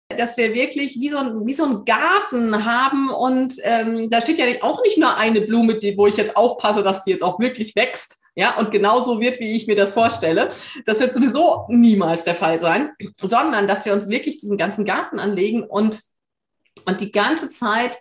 dass 0.10 0.38
wir 0.38 0.54
wirklich 0.54 1.00
wie 1.00 1.10
so 1.10 1.18
ein, 1.18 1.46
wie 1.46 1.54
so 1.54 1.66
ein 1.66 1.86
Garten 1.86 2.66
haben 2.66 3.10
und 3.10 3.56
ähm, 3.64 4.10
da 4.10 4.22
steht 4.22 4.40
ja 4.40 4.46
auch 4.62 4.82
nicht 4.84 4.98
nur 4.98 5.18
eine 5.18 5.42
Blume, 5.42 5.80
die, 5.80 5.98
wo 5.98 6.08
ich 6.08 6.16
jetzt 6.16 6.38
aufpasse, 6.38 6.82
dass 6.82 7.04
die 7.04 7.12
jetzt 7.12 7.24
auch 7.24 7.40
wirklich 7.40 7.76
wächst, 7.76 8.18
ja, 8.38 8.56
und 8.58 8.70
genauso 8.70 9.20
wird, 9.20 9.40
wie 9.40 9.56
ich 9.56 9.66
mir 9.66 9.76
das 9.76 9.90
vorstelle. 9.90 10.50
Das 10.86 11.00
wird 11.00 11.12
sowieso 11.12 11.66
niemals 11.70 12.24
der 12.24 12.36
Fall 12.36 12.60
sein, 12.60 12.92
sondern 13.20 13.68
dass 13.68 13.84
wir 13.84 13.94
uns 13.94 14.10
wirklich 14.10 14.38
diesen 14.38 14.58
ganzen 14.58 14.86
Garten 14.86 15.18
anlegen 15.18 15.64
und, 15.64 16.02
und 16.86 17.02
die 17.02 17.12
ganze 17.12 17.50
Zeit 17.50 17.98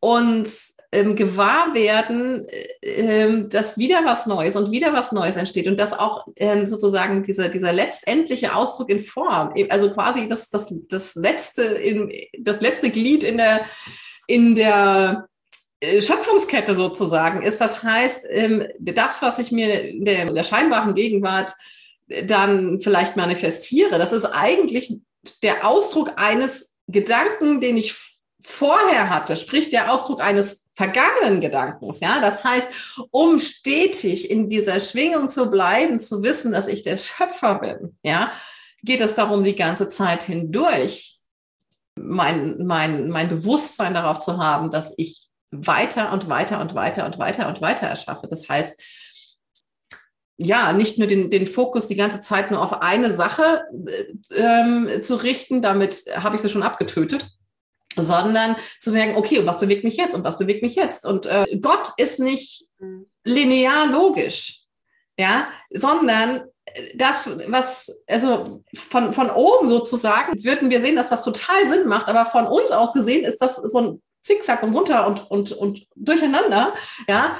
uns 0.00 0.73
ähm, 0.94 1.16
gewahr 1.16 1.74
werden, 1.74 2.46
ähm, 2.82 3.48
dass 3.50 3.76
wieder 3.76 4.04
was 4.04 4.26
Neues 4.26 4.56
und 4.56 4.70
wieder 4.70 4.92
was 4.92 5.12
Neues 5.12 5.36
entsteht 5.36 5.66
und 5.66 5.78
dass 5.78 5.92
auch 5.92 6.26
ähm, 6.36 6.66
sozusagen 6.66 7.24
dieser, 7.24 7.48
dieser 7.48 7.72
letztendliche 7.72 8.54
Ausdruck 8.54 8.90
in 8.90 9.00
Form, 9.00 9.52
e, 9.54 9.68
also 9.68 9.90
quasi 9.92 10.28
das, 10.28 10.50
das, 10.50 10.72
das, 10.88 11.14
letzte, 11.16 11.64
in, 11.64 12.12
das 12.38 12.60
letzte 12.60 12.90
Glied 12.90 13.24
in 13.24 13.36
der, 13.36 13.64
in 14.26 14.54
der 14.54 15.28
äh, 15.80 16.00
Schöpfungskette 16.00 16.74
sozusagen 16.74 17.42
ist. 17.42 17.60
Das 17.60 17.82
heißt, 17.82 18.26
ähm, 18.30 18.66
das, 18.78 19.20
was 19.20 19.38
ich 19.38 19.50
mir 19.50 19.82
in 19.82 20.04
der, 20.04 20.28
in 20.28 20.34
der 20.34 20.44
scheinbaren 20.44 20.94
Gegenwart 20.94 21.52
dann 22.26 22.80
vielleicht 22.80 23.16
manifestiere, 23.16 23.98
das 23.98 24.12
ist 24.12 24.26
eigentlich 24.26 24.98
der 25.42 25.66
Ausdruck 25.66 26.12
eines 26.16 26.74
Gedanken, 26.86 27.60
den 27.60 27.78
ich 27.78 27.94
vorher 28.44 29.08
hatte, 29.08 29.36
sprich 29.36 29.70
der 29.70 29.90
Ausdruck 29.90 30.20
eines 30.20 30.63
vergangenen 30.74 31.40
Gedankens. 31.40 32.00
Ja, 32.00 32.20
das 32.20 32.42
heißt, 32.42 32.68
um 33.10 33.38
stetig 33.38 34.30
in 34.30 34.48
dieser 34.50 34.80
Schwingung 34.80 35.28
zu 35.28 35.50
bleiben, 35.50 36.00
zu 36.00 36.22
wissen, 36.22 36.52
dass 36.52 36.68
ich 36.68 36.82
der 36.82 36.96
Schöpfer 36.96 37.56
bin. 37.56 37.96
Ja, 38.02 38.32
geht 38.82 39.00
es 39.00 39.14
darum, 39.14 39.44
die 39.44 39.56
ganze 39.56 39.88
Zeit 39.88 40.24
hindurch 40.24 41.20
mein, 41.96 42.64
mein, 42.66 43.08
mein 43.08 43.28
Bewusstsein 43.28 43.94
darauf 43.94 44.18
zu 44.18 44.38
haben, 44.38 44.70
dass 44.70 44.94
ich 44.96 45.28
weiter 45.50 46.12
und 46.12 46.28
weiter 46.28 46.60
und 46.60 46.74
weiter 46.74 47.06
und 47.06 47.18
weiter 47.18 47.48
und 47.48 47.60
weiter 47.60 47.86
erschaffe. 47.86 48.26
Das 48.28 48.48
heißt, 48.48 48.80
ja, 50.36 50.72
nicht 50.72 50.98
nur 50.98 51.06
den, 51.06 51.30
den 51.30 51.46
Fokus 51.46 51.86
die 51.86 51.94
ganze 51.94 52.20
Zeit 52.20 52.50
nur 52.50 52.60
auf 52.60 52.82
eine 52.82 53.14
Sache 53.14 53.62
äh, 53.86 54.34
ähm, 54.34 55.02
zu 55.02 55.14
richten, 55.14 55.62
damit 55.62 56.04
habe 56.16 56.34
ich 56.34 56.42
sie 56.42 56.48
schon 56.48 56.64
abgetötet, 56.64 57.28
sondern 57.96 58.56
zu 58.80 58.92
merken, 58.92 59.16
okay, 59.16 59.38
und 59.38 59.46
was 59.46 59.60
bewegt 59.60 59.84
mich 59.84 59.96
jetzt 59.96 60.14
und 60.14 60.24
was 60.24 60.38
bewegt 60.38 60.62
mich 60.62 60.74
jetzt? 60.74 61.06
Und 61.06 61.26
äh, 61.26 61.44
Gott 61.60 61.92
ist 61.96 62.20
nicht 62.20 62.66
mhm. 62.78 63.06
linear 63.24 63.86
logisch, 63.86 64.62
ja, 65.18 65.48
sondern 65.70 66.44
das, 66.94 67.30
was, 67.46 67.94
also 68.06 68.62
von, 68.74 69.12
von 69.12 69.30
oben 69.30 69.68
sozusagen, 69.68 70.42
würden 70.42 70.70
wir 70.70 70.80
sehen, 70.80 70.96
dass 70.96 71.10
das 71.10 71.22
total 71.22 71.68
Sinn 71.68 71.86
macht, 71.88 72.08
aber 72.08 72.26
von 72.26 72.46
uns 72.46 72.72
aus 72.72 72.92
gesehen 72.92 73.24
ist 73.24 73.38
das 73.38 73.56
so 73.56 73.78
ein 73.78 74.02
Zickzack 74.22 74.62
und 74.62 74.74
runter 74.74 75.06
und, 75.06 75.30
und, 75.30 75.52
und 75.52 75.86
durcheinander, 75.94 76.74
ja, 77.06 77.36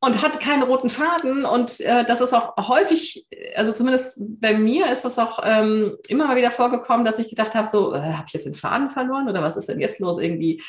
und 0.00 0.22
hat 0.22 0.40
keinen 0.40 0.62
roten 0.62 0.90
Faden. 0.90 1.44
Und 1.44 1.80
äh, 1.80 2.04
das 2.04 2.20
ist 2.20 2.32
auch 2.32 2.56
häufig, 2.68 3.26
also 3.56 3.72
zumindest 3.72 4.18
bei 4.18 4.54
mir 4.54 4.90
ist 4.90 5.04
das 5.04 5.18
auch 5.18 5.40
ähm, 5.42 5.96
immer 6.06 6.26
mal 6.26 6.36
wieder 6.36 6.50
vorgekommen, 6.50 7.04
dass 7.04 7.18
ich 7.18 7.28
gedacht 7.28 7.54
habe, 7.54 7.68
so, 7.68 7.92
äh, 7.92 8.00
habe 8.00 8.24
ich 8.28 8.34
jetzt 8.34 8.46
den 8.46 8.54
Faden 8.54 8.90
verloren 8.90 9.28
oder 9.28 9.42
was 9.42 9.56
ist 9.56 9.68
denn 9.68 9.80
jetzt 9.80 9.98
los? 9.98 10.18
Irgendwie 10.18 10.62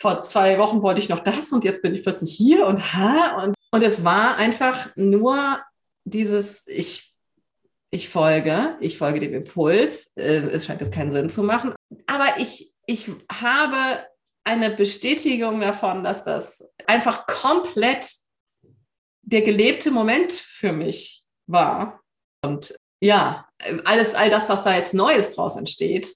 vor 0.00 0.22
zwei 0.22 0.58
Wochen 0.58 0.82
wollte 0.82 1.00
ich 1.00 1.08
noch 1.08 1.20
das 1.20 1.52
und 1.52 1.64
jetzt 1.64 1.82
bin 1.82 1.94
ich 1.94 2.02
plötzlich 2.02 2.32
hier 2.32 2.66
und 2.66 2.94
ha. 2.94 3.42
Und, 3.44 3.54
und 3.70 3.82
es 3.82 4.04
war 4.04 4.36
einfach 4.36 4.88
nur 4.96 5.60
dieses, 6.04 6.66
ich, 6.66 7.14
ich 7.90 8.08
folge, 8.08 8.76
ich 8.80 8.98
folge 8.98 9.20
dem 9.20 9.34
Impuls. 9.34 10.12
Äh, 10.16 10.48
es 10.50 10.66
scheint 10.66 10.80
jetzt 10.80 10.92
keinen 10.92 11.12
Sinn 11.12 11.30
zu 11.30 11.44
machen. 11.44 11.72
Aber 12.08 12.26
ich, 12.38 12.72
ich 12.86 13.08
habe 13.30 14.04
eine 14.44 14.70
Bestätigung 14.70 15.60
davon, 15.60 16.02
dass 16.02 16.24
das 16.24 16.68
einfach 16.88 17.26
komplett 17.26 18.21
der 19.32 19.42
gelebte 19.42 19.90
Moment 19.90 20.30
für 20.32 20.72
mich 20.72 21.26
war. 21.46 22.02
Und 22.44 22.76
ja, 23.00 23.48
alles, 23.84 24.14
all 24.14 24.30
das, 24.30 24.48
was 24.48 24.62
da 24.62 24.76
jetzt 24.76 24.94
Neues 24.94 25.34
draus 25.34 25.56
entsteht, 25.56 26.14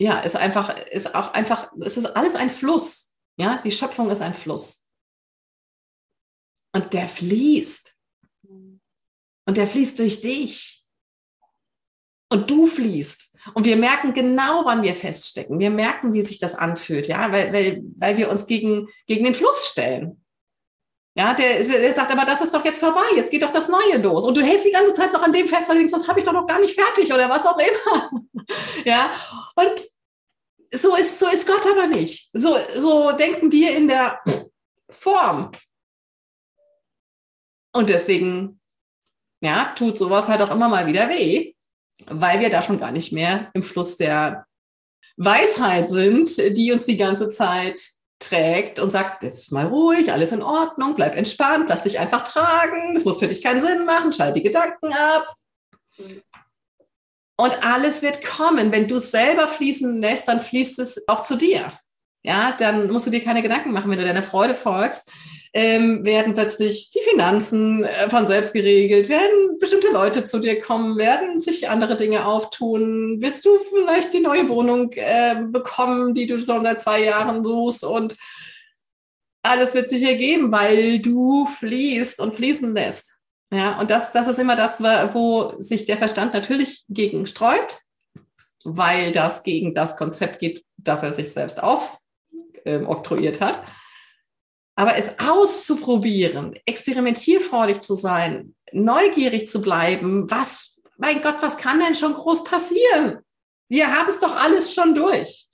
ja, 0.00 0.20
ist 0.20 0.34
einfach, 0.34 0.76
ist 0.88 1.14
auch 1.14 1.32
einfach, 1.32 1.70
es 1.80 1.96
ist 1.96 2.06
alles 2.06 2.34
ein 2.34 2.50
Fluss. 2.50 3.16
Ja, 3.38 3.62
die 3.64 3.70
Schöpfung 3.70 4.10
ist 4.10 4.20
ein 4.20 4.34
Fluss. 4.34 4.88
Und 6.74 6.92
der 6.94 7.06
fließt. 7.06 7.94
Und 8.42 9.56
der 9.56 9.66
fließt 9.66 9.98
durch 9.98 10.20
dich. 10.20 10.84
Und 12.30 12.50
du 12.50 12.66
fließt. 12.66 13.30
Und 13.54 13.64
wir 13.64 13.76
merken 13.76 14.14
genau, 14.14 14.64
wann 14.64 14.82
wir 14.82 14.94
feststecken. 14.94 15.58
Wir 15.58 15.70
merken, 15.70 16.14
wie 16.14 16.22
sich 16.22 16.38
das 16.38 16.54
anfühlt, 16.54 17.08
ja, 17.08 17.30
weil, 17.30 17.52
weil, 17.52 17.82
weil 17.96 18.16
wir 18.16 18.30
uns 18.30 18.46
gegen, 18.46 18.88
gegen 19.06 19.24
den 19.24 19.34
Fluss 19.34 19.68
stellen. 19.68 20.21
Ja, 21.14 21.34
der, 21.34 21.62
der 21.62 21.94
sagt, 21.94 22.10
aber 22.10 22.24
das 22.24 22.40
ist 22.40 22.54
doch 22.54 22.64
jetzt 22.64 22.80
vorbei, 22.80 23.04
jetzt 23.16 23.30
geht 23.30 23.42
doch 23.42 23.50
das 23.50 23.68
Neue 23.68 23.98
los. 23.98 24.24
Und 24.24 24.34
du 24.34 24.42
hältst 24.42 24.64
die 24.64 24.70
ganze 24.70 24.94
Zeit 24.94 25.12
noch 25.12 25.22
an 25.22 25.32
dem 25.32 25.46
fest, 25.46 25.68
weil 25.68 25.76
du 25.76 25.80
denkst, 25.80 25.92
das 25.92 26.08
habe 26.08 26.20
ich 26.20 26.24
doch 26.24 26.32
noch 26.32 26.46
gar 26.46 26.58
nicht 26.58 26.78
fertig 26.78 27.12
oder 27.12 27.28
was 27.28 27.44
auch 27.44 27.58
immer. 27.58 28.10
ja, 28.84 29.12
und 29.54 29.80
so 30.74 30.96
ist, 30.96 31.18
so 31.18 31.28
ist 31.28 31.46
Gott 31.46 31.66
aber 31.66 31.86
nicht. 31.86 32.30
So, 32.32 32.56
so 32.78 33.12
denken 33.12 33.52
wir 33.52 33.76
in 33.76 33.88
der 33.88 34.20
Form. 34.88 35.52
Und 37.74 37.90
deswegen, 37.90 38.60
ja, 39.42 39.74
tut 39.76 39.98
sowas 39.98 40.28
halt 40.28 40.40
auch 40.40 40.50
immer 40.50 40.68
mal 40.68 40.86
wieder 40.86 41.10
weh, 41.10 41.54
weil 42.06 42.40
wir 42.40 42.48
da 42.48 42.62
schon 42.62 42.78
gar 42.78 42.90
nicht 42.90 43.12
mehr 43.12 43.50
im 43.52 43.62
Fluss 43.62 43.98
der 43.98 44.46
Weisheit 45.16 45.90
sind, 45.90 46.36
die 46.56 46.72
uns 46.72 46.86
die 46.86 46.96
ganze 46.96 47.28
Zeit 47.28 47.91
trägt 48.22 48.80
und 48.80 48.90
sagt, 48.90 49.22
jetzt 49.22 49.38
ist 49.38 49.52
mal 49.52 49.66
ruhig, 49.66 50.12
alles 50.12 50.32
in 50.32 50.42
Ordnung, 50.42 50.94
bleib 50.94 51.16
entspannt, 51.16 51.68
lass 51.68 51.82
dich 51.82 51.98
einfach 51.98 52.24
tragen, 52.24 52.94
das 52.94 53.04
muss 53.04 53.18
für 53.18 53.28
dich 53.28 53.42
keinen 53.42 53.60
Sinn 53.60 53.84
machen, 53.84 54.12
schalte 54.12 54.40
die 54.40 54.42
Gedanken 54.42 54.92
ab. 54.92 55.34
Und 57.36 57.64
alles 57.64 58.02
wird 58.02 58.24
kommen. 58.24 58.70
Wenn 58.72 58.88
du 58.88 58.96
es 58.96 59.10
selber 59.10 59.48
fließen 59.48 60.00
lässt, 60.00 60.28
dann 60.28 60.40
fließt 60.40 60.78
es 60.78 61.02
auch 61.08 61.22
zu 61.22 61.36
dir. 61.36 61.72
Ja, 62.22 62.52
dann 62.56 62.90
musst 62.90 63.06
du 63.06 63.10
dir 63.10 63.24
keine 63.24 63.42
Gedanken 63.42 63.72
machen, 63.72 63.90
wenn 63.90 63.98
du 63.98 64.04
deiner 64.04 64.22
Freude 64.22 64.54
folgst. 64.54 65.10
Ähm, 65.54 66.02
werden 66.02 66.32
plötzlich 66.32 66.90
die 66.90 67.00
Finanzen 67.10 67.84
äh, 67.84 68.08
von 68.08 68.26
selbst 68.26 68.54
geregelt, 68.54 69.10
werden 69.10 69.58
bestimmte 69.60 69.90
Leute 69.90 70.24
zu 70.24 70.38
dir 70.38 70.58
kommen, 70.62 70.96
werden 70.96 71.42
sich 71.42 71.68
andere 71.68 71.96
Dinge 71.96 72.24
auftun, 72.24 73.20
wirst 73.20 73.44
du 73.44 73.58
vielleicht 73.68 74.14
die 74.14 74.20
neue 74.20 74.48
Wohnung 74.48 74.92
äh, 74.92 75.36
bekommen, 75.46 76.14
die 76.14 76.26
du 76.26 76.38
schon 76.38 76.62
seit 76.62 76.80
zwei 76.80 77.04
Jahren 77.04 77.44
suchst 77.44 77.84
und 77.84 78.16
alles 79.42 79.74
wird 79.74 79.90
sich 79.90 80.02
ergeben, 80.04 80.50
weil 80.52 81.00
du 81.00 81.46
fließt 81.46 82.20
und 82.20 82.34
fließen 82.34 82.72
lässt. 82.72 83.18
Ja, 83.52 83.78
und 83.78 83.90
das, 83.90 84.12
das 84.12 84.28
ist 84.28 84.38
immer 84.38 84.56
das, 84.56 84.80
wo 84.80 85.54
sich 85.58 85.84
der 85.84 85.98
Verstand 85.98 86.32
natürlich 86.32 86.84
gegen 86.88 87.26
streut, 87.26 87.80
weil 88.64 89.12
das 89.12 89.42
gegen 89.42 89.74
das 89.74 89.98
Konzept 89.98 90.38
geht, 90.38 90.64
das 90.78 91.02
er 91.02 91.12
sich 91.12 91.30
selbst 91.30 91.62
aufoktroyiert 91.62 93.40
ähm, 93.42 93.46
hat. 93.46 93.62
Aber 94.74 94.96
es 94.96 95.18
auszuprobieren, 95.18 96.58
experimentierfreudig 96.64 97.80
zu 97.80 97.94
sein, 97.94 98.54
neugierig 98.72 99.48
zu 99.48 99.60
bleiben, 99.60 100.30
was, 100.30 100.80
mein 100.96 101.20
Gott, 101.20 101.36
was 101.40 101.56
kann 101.56 101.80
denn 101.80 101.94
schon 101.94 102.14
groß 102.14 102.44
passieren? 102.44 103.20
Wir 103.68 103.94
haben 103.94 104.08
es 104.08 104.18
doch 104.18 104.34
alles 104.34 104.74
schon 104.74 104.94
durch. 104.94 105.48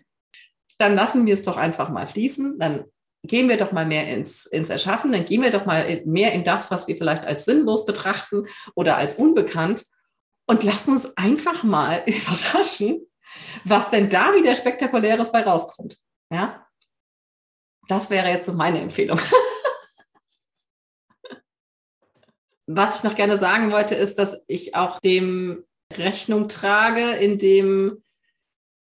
Dann 0.78 0.94
lassen 0.94 1.26
wir 1.26 1.34
es 1.34 1.42
doch 1.42 1.56
einfach 1.56 1.88
mal 1.88 2.06
fließen, 2.06 2.58
dann 2.58 2.84
gehen 3.24 3.48
wir 3.48 3.56
doch 3.56 3.72
mal 3.72 3.86
mehr 3.86 4.08
ins, 4.08 4.46
ins 4.46 4.70
Erschaffen, 4.70 5.10
dann 5.10 5.26
gehen 5.26 5.42
wir 5.42 5.50
doch 5.50 5.66
mal 5.66 6.02
mehr 6.04 6.32
in 6.32 6.44
das, 6.44 6.70
was 6.70 6.86
wir 6.86 6.96
vielleicht 6.96 7.24
als 7.24 7.44
sinnlos 7.44 7.84
betrachten 7.84 8.46
oder 8.76 8.96
als 8.96 9.16
unbekannt 9.16 9.84
und 10.46 10.62
lassen 10.62 10.92
uns 10.92 11.16
einfach 11.16 11.64
mal 11.64 12.02
überraschen, 12.06 13.06
was 13.64 13.90
denn 13.90 14.08
da 14.08 14.34
wieder 14.34 14.54
Spektakuläres 14.54 15.32
bei 15.32 15.42
rauskommt. 15.42 15.98
Ja, 16.32 16.67
das 17.88 18.10
wäre 18.10 18.28
jetzt 18.28 18.46
so 18.46 18.52
meine 18.52 18.80
Empfehlung. 18.80 19.18
Was 22.66 22.98
ich 22.98 23.02
noch 23.02 23.16
gerne 23.16 23.38
sagen 23.38 23.72
wollte, 23.72 23.94
ist, 23.94 24.18
dass 24.18 24.42
ich 24.46 24.74
auch 24.74 25.00
dem 25.00 25.64
Rechnung 25.96 26.48
trage, 26.48 27.12
indem 27.12 28.02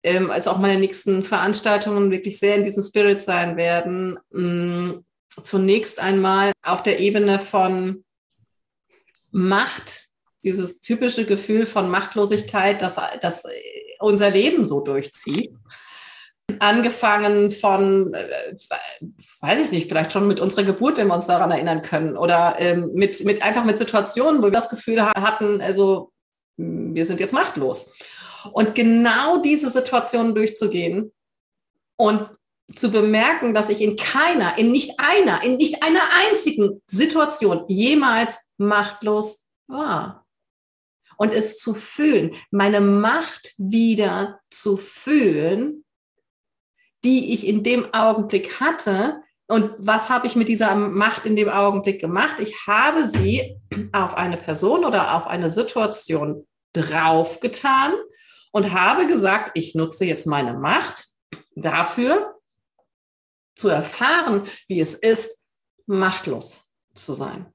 ähm, 0.04 0.30
als 0.30 0.48
auch 0.48 0.58
meine 0.58 0.78
nächsten 0.80 1.24
Veranstaltungen 1.24 2.12
wirklich 2.12 2.38
sehr 2.38 2.58
in 2.58 2.65
diesem 2.65 2.84
Spirit 2.84 3.22
sein 3.22 3.56
werden. 3.56 4.20
Ähm, 4.34 5.06
zunächst 5.41 6.00
einmal 6.00 6.52
auf 6.62 6.84
der 6.84 7.00
Ebene 7.00 7.39
von 7.39 8.04
Macht, 9.32 10.10
dieses 10.43 10.82
typische 10.82 11.26
Gefühl 11.26 11.65
von 11.65 11.89
Machtlosigkeit, 11.89 12.82
das, 12.82 13.00
das 13.22 13.43
unser 14.00 14.30
Leben 14.30 14.65
so 14.65 14.82
durchzieht 14.82 15.54
angefangen 16.60 17.51
von, 17.51 18.13
äh, 18.13 18.55
weiß 19.41 19.60
ich 19.60 19.71
nicht, 19.71 19.89
vielleicht 19.89 20.12
schon 20.12 20.27
mit 20.27 20.39
unserer 20.39 20.63
Geburt, 20.63 20.97
wenn 20.97 21.07
wir 21.07 21.13
uns 21.13 21.27
daran 21.27 21.51
erinnern 21.51 21.81
können, 21.81 22.17
oder 22.17 22.55
ähm, 22.60 22.91
mit, 22.93 23.23
mit 23.25 23.41
einfach 23.43 23.65
mit 23.65 23.77
Situationen, 23.77 24.41
wo 24.41 24.45
wir 24.45 24.51
das 24.51 24.69
Gefühl 24.69 25.01
hatten, 25.03 25.62
also 25.62 26.12
hm, 26.57 26.95
wir 26.95 27.05
sind 27.05 27.19
jetzt 27.19 27.33
machtlos. 27.33 27.91
Und 28.51 28.75
genau 28.75 29.41
diese 29.41 29.69
Situationen 29.69 30.33
durchzugehen 30.33 31.12
und 31.97 32.29
zu 32.75 32.91
bemerken, 32.91 33.53
dass 33.53 33.69
ich 33.69 33.81
in 33.81 33.95
keiner, 33.95 34.57
in 34.57 34.71
nicht 34.71 34.99
einer, 34.99 35.43
in 35.43 35.57
nicht 35.57 35.83
einer 35.83 36.01
einzigen 36.29 36.81
Situation 36.88 37.65
jemals 37.67 38.38
machtlos 38.57 39.49
war. 39.67 40.25
Und 41.17 41.33
es 41.33 41.57
zu 41.57 41.73
fühlen, 41.73 42.36
meine 42.51 42.79
Macht 42.79 43.53
wieder 43.57 44.39
zu 44.51 44.77
fühlen 44.77 45.83
die 47.08 47.34
ich 47.34 47.48
in 47.48 47.63
dem 47.63 47.93
Augenblick 47.93 48.60
hatte. 48.60 49.22
Und 49.48 49.72
was 49.78 50.10
habe 50.10 50.28
ich 50.28 50.36
mit 50.36 50.50
dieser 50.50 50.76
Macht 50.76 51.26
in 51.26 51.38
dem 51.38 51.48
Augenblick 51.48 52.02
gemacht? 52.02 52.41
Ich 52.41 52.67
habe 52.67 53.08
sie 53.08 53.58
auf 53.93 54.15
eine 54.15 54.36
Person 54.36 54.84
oder 54.84 55.15
auf 55.15 55.26
eine 55.26 55.50
Situation 55.50 56.46
draufgetan 56.74 57.93
und 58.52 58.74
habe 58.74 59.08
gesagt, 59.08 59.52
ich 59.54 59.74
nutze 59.74 60.04
jetzt 60.04 60.28
meine 60.28 60.54
Macht 60.54 61.06
dafür, 61.56 62.36
zu 63.56 63.70
erfahren, 63.70 64.43
wie 64.67 64.82
es 64.82 64.93
ist, 64.93 65.48
machtlos 65.86 66.70
zu 66.93 67.13
sein. 67.13 67.54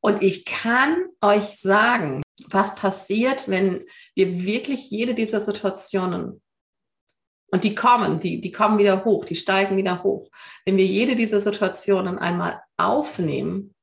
Und 0.00 0.22
ich 0.22 0.44
kann 0.44 1.06
euch 1.22 1.58
sagen, 1.58 2.22
was 2.48 2.74
passiert, 2.74 3.48
wenn 3.48 3.86
wir 4.14 4.44
wirklich 4.44 4.90
jede 4.90 5.14
dieser 5.14 5.40
Situationen 5.40 6.42
und 7.54 7.62
die 7.62 7.76
kommen, 7.76 8.18
die, 8.18 8.40
die 8.40 8.50
kommen 8.50 8.78
wieder 8.78 9.04
hoch, 9.04 9.24
die 9.24 9.36
steigen 9.36 9.76
wieder 9.76 10.02
hoch. 10.02 10.28
Wenn 10.64 10.76
wir 10.76 10.86
jede 10.86 11.14
dieser 11.14 11.40
Situationen 11.40 12.18
einmal 12.18 12.60
aufnehmen 12.76 13.76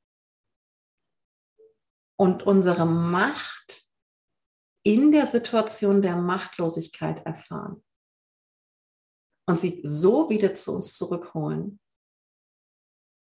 und 2.20 2.44
unsere 2.44 2.86
Macht 2.86 3.86
in 4.84 5.14
der 5.14 5.26
Situation 5.26 6.02
der 6.02 6.18
Machtlosigkeit 6.18 7.26
erfahren 7.26 7.82
und 9.48 9.58
sie 9.58 9.80
so 9.86 10.30
wieder 10.30 10.54
zu 10.54 10.74
uns 10.76 10.98
zurückholen, 10.98 11.80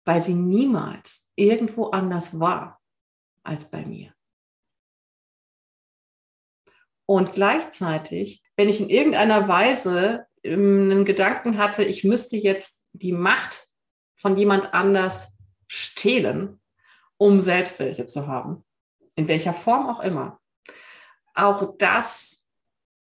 weil 0.07 0.23
sie 0.23 0.33
niemals 0.33 1.31
irgendwo 1.37 1.91
anders 1.91 2.41
war 2.41 2.81
als 3.43 3.71
bei 3.71 3.85
mir. 3.85 4.15
Und 7.05 7.35
gleichzeitig, 7.35 8.43
wenn 8.57 8.71
ich 8.71 8.81
in 8.81 8.89
irgendeiner 8.89 9.47
Weise 9.47 10.27
einen 10.45 11.05
Gedanken 11.05 11.59
hatte, 11.59 11.85
ich 11.85 12.05
müsste 12.05 12.37
jetzt 12.37 12.81
die 12.93 13.13
Macht 13.13 13.69
von 14.17 14.37
jemand 14.37 14.75
anders 14.75 15.37
stehlen, 15.67 16.61
um 17.17 17.41
selbst 17.41 17.79
welche 17.79 18.07
zu 18.07 18.27
haben, 18.27 18.65
in 19.15 19.29
welcher 19.29 19.53
Form 19.53 19.89
auch 19.89 20.01
immer, 20.01 20.41
auch 21.35 21.77
das 21.79 22.49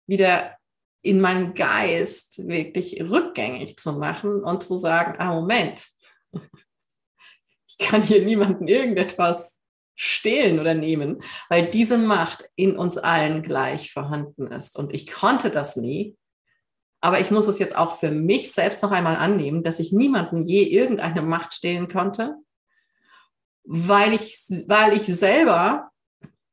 wieder 0.06 0.56
in 1.02 1.20
meinem 1.20 1.54
Geist 1.54 2.46
wirklich 2.48 3.00
rückgängig 3.00 3.78
zu 3.78 3.92
machen 3.92 4.42
und 4.42 4.64
zu 4.64 4.76
sagen, 4.76 5.14
ah 5.18 5.34
Moment, 5.34 5.88
ich 7.68 7.78
kann 7.78 8.02
hier 8.02 8.24
niemandem 8.24 8.66
irgendetwas 8.66 9.56
stehlen 9.94 10.60
oder 10.60 10.74
nehmen, 10.74 11.22
weil 11.48 11.70
diese 11.70 11.96
Macht 11.96 12.48
in 12.54 12.76
uns 12.76 12.98
allen 12.98 13.42
gleich 13.42 13.92
vorhanden 13.92 14.46
ist. 14.48 14.76
Und 14.76 14.92
ich 14.92 15.10
konnte 15.10 15.50
das 15.50 15.76
nie. 15.76 16.16
Aber 17.00 17.20
ich 17.20 17.30
muss 17.30 17.46
es 17.46 17.58
jetzt 17.58 17.76
auch 17.76 17.98
für 17.98 18.10
mich 18.10 18.52
selbst 18.52 18.82
noch 18.82 18.90
einmal 18.90 19.16
annehmen, 19.16 19.62
dass 19.62 19.78
ich 19.78 19.92
niemandem 19.92 20.44
je 20.44 20.62
irgendeine 20.64 21.22
Macht 21.22 21.54
stehlen 21.54 21.88
konnte, 21.88 22.36
weil 23.64 24.14
ich, 24.14 24.44
weil 24.66 24.96
ich 24.96 25.06
selber 25.06 25.90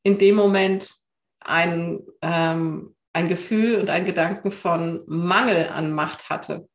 in 0.04 0.18
dem 0.18 0.36
Moment 0.36 0.94
ein, 1.40 2.06
ähm, 2.22 2.96
ein 3.14 3.30
Gefühl 3.30 3.80
und 3.80 3.90
ein 3.90 4.06
Gedanken 4.06 4.52
von 4.52 5.04
Mangel 5.08 5.70
an 5.70 5.94
Macht 5.94 6.30
hatte. 6.30 6.68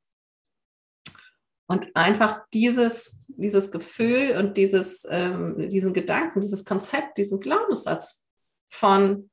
Und 1.66 1.94
einfach 1.94 2.40
dieses, 2.54 3.26
dieses 3.28 3.70
Gefühl 3.70 4.37
und 4.38 4.57
dieses, 4.57 5.07
ähm, 5.11 5.68
diesen 5.68 5.92
Gedanken, 5.92 6.40
dieses 6.40 6.64
Konzept, 6.64 7.18
diesen 7.18 7.40
Glaubenssatz 7.40 8.26
von, 8.68 9.31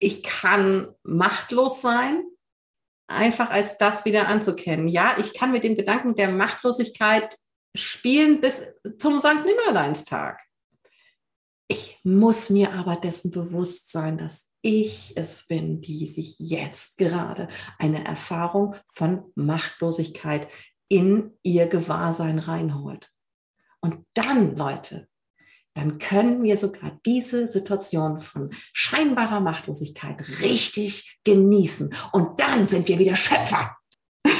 ich 0.00 0.22
kann 0.24 0.94
machtlos 1.04 1.80
sein, 1.80 2.24
einfach 3.08 3.50
als 3.50 3.78
das 3.78 4.04
wieder 4.04 4.28
anzukennen. 4.28 4.88
Ja, 4.88 5.16
ich 5.18 5.34
kann 5.34 5.50
mit 5.50 5.64
dem 5.64 5.74
Gedanken 5.74 6.14
der 6.14 6.30
Machtlosigkeit 6.30 7.36
spielen 7.74 8.40
bis 8.40 8.62
zum 8.98 9.18
St. 9.18 9.44
Nimmerleinstag. 9.44 10.40
Ich 11.68 11.98
muss 12.02 12.48
mir 12.48 12.72
aber 12.72 12.96
dessen 12.96 13.30
bewusst 13.30 13.90
sein, 13.90 14.16
dass 14.16 14.50
ich 14.62 15.12
es 15.16 15.46
bin, 15.46 15.80
die 15.80 16.06
sich 16.06 16.38
jetzt 16.38 16.98
gerade 16.98 17.48
eine 17.78 18.04
Erfahrung 18.04 18.74
von 18.92 19.30
Machtlosigkeit 19.34 20.48
in 20.88 21.36
ihr 21.42 21.66
Gewahrsein 21.66 22.38
reinholt. 22.38 23.10
Und 23.80 24.04
dann, 24.14 24.56
Leute, 24.56 25.08
dann 25.78 25.98
können 25.98 26.42
wir 26.42 26.56
sogar 26.56 26.98
diese 27.06 27.46
Situation 27.46 28.20
von 28.20 28.50
scheinbarer 28.72 29.38
Machtlosigkeit 29.38 30.16
richtig 30.42 31.18
genießen. 31.22 31.94
Und 32.10 32.40
dann 32.40 32.66
sind 32.66 32.88
wir 32.88 32.98
wieder 32.98 33.14
Schöpfer. 33.14 33.76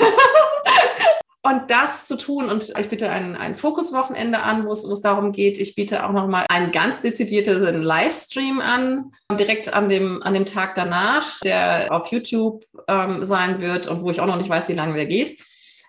und 1.42 1.62
das 1.68 2.09
zu 2.09 2.16
tun, 2.16 2.51
und 2.51 2.72
ich 2.77 2.88
bitte 2.88 3.09
ein, 3.09 3.37
ein 3.37 3.55
Fokuswochenende 3.55 4.40
an, 4.40 4.66
wo 4.66 4.72
es 4.72 5.01
darum 5.01 5.31
geht. 5.31 5.61
Ich 5.61 5.77
biete 5.77 6.05
auch 6.05 6.12
nochmal 6.12 6.44
einen 6.48 6.72
ganz 6.72 7.03
dezidierten 7.03 7.83
Livestream 7.83 8.61
an, 8.61 9.12
direkt 9.31 9.72
an 9.72 9.88
dem, 9.88 10.24
an 10.24 10.35
dem 10.35 10.44
Tag 10.44 10.74
danach, 10.74 11.38
der 11.44 11.87
auf 11.90 12.11
YouTube 12.11 12.64
ähm, 12.88 13.24
sein 13.24 13.61
wird 13.61 13.87
und 13.87 14.03
wo 14.03 14.11
ich 14.11 14.20
auch 14.20 14.27
noch 14.27 14.38
nicht 14.38 14.51
weiß, 14.51 14.68
wie 14.68 14.74
lange 14.74 14.94
der 14.94 15.07
geht 15.07 15.38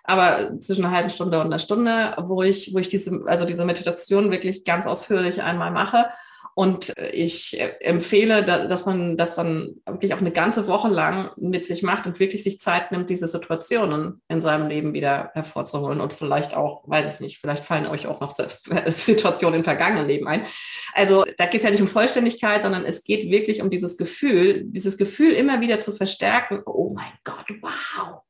aber 0.04 0.60
zwischen 0.60 0.84
einer 0.84 0.94
halben 0.94 1.10
Stunde 1.10 1.38
und 1.40 1.46
einer 1.46 1.58
Stunde, 1.58 2.14
wo 2.18 2.42
ich, 2.42 2.74
wo 2.74 2.78
ich 2.78 2.88
diese, 2.88 3.22
also 3.26 3.44
diese 3.44 3.64
Meditation 3.64 4.30
wirklich 4.30 4.64
ganz 4.64 4.86
ausführlich 4.86 5.42
einmal 5.42 5.70
mache. 5.70 6.06
Und 6.54 6.92
ich 7.12 7.58
empfehle, 7.80 8.44
dass 8.44 8.84
man 8.84 9.16
das 9.16 9.36
dann 9.36 9.76
wirklich 9.86 10.12
auch 10.12 10.20
eine 10.20 10.32
ganze 10.32 10.66
Woche 10.66 10.88
lang 10.88 11.30
mit 11.36 11.64
sich 11.64 11.82
macht 11.82 12.06
und 12.06 12.18
wirklich 12.18 12.42
sich 12.42 12.60
Zeit 12.60 12.92
nimmt, 12.92 13.08
diese 13.08 13.28
Situationen 13.28 14.20
in 14.28 14.42
seinem 14.42 14.68
Leben 14.68 14.92
wieder 14.92 15.30
hervorzuholen. 15.32 16.00
Und 16.00 16.12
vielleicht 16.12 16.54
auch, 16.54 16.82
weiß 16.86 17.08
ich 17.14 17.20
nicht, 17.20 17.38
vielleicht 17.38 17.64
fallen 17.64 17.86
euch 17.86 18.06
auch 18.06 18.20
noch 18.20 18.30
Situationen 18.86 19.60
im 19.60 19.64
vergangenen 19.64 20.06
Leben 20.06 20.26
ein. 20.26 20.44
Also 20.92 21.24
da 21.38 21.46
geht 21.46 21.60
es 21.60 21.62
ja 21.62 21.70
nicht 21.70 21.82
um 21.82 21.88
Vollständigkeit, 21.88 22.62
sondern 22.62 22.84
es 22.84 23.04
geht 23.04 23.30
wirklich 23.30 23.62
um 23.62 23.70
dieses 23.70 23.96
Gefühl, 23.96 24.64
dieses 24.64 24.98
Gefühl 24.98 25.32
immer 25.32 25.60
wieder 25.60 25.80
zu 25.80 25.92
verstärken. 25.92 26.62
Oh 26.66 26.92
mein 26.94 27.12
Gott, 27.24 27.46
wow 27.62 28.22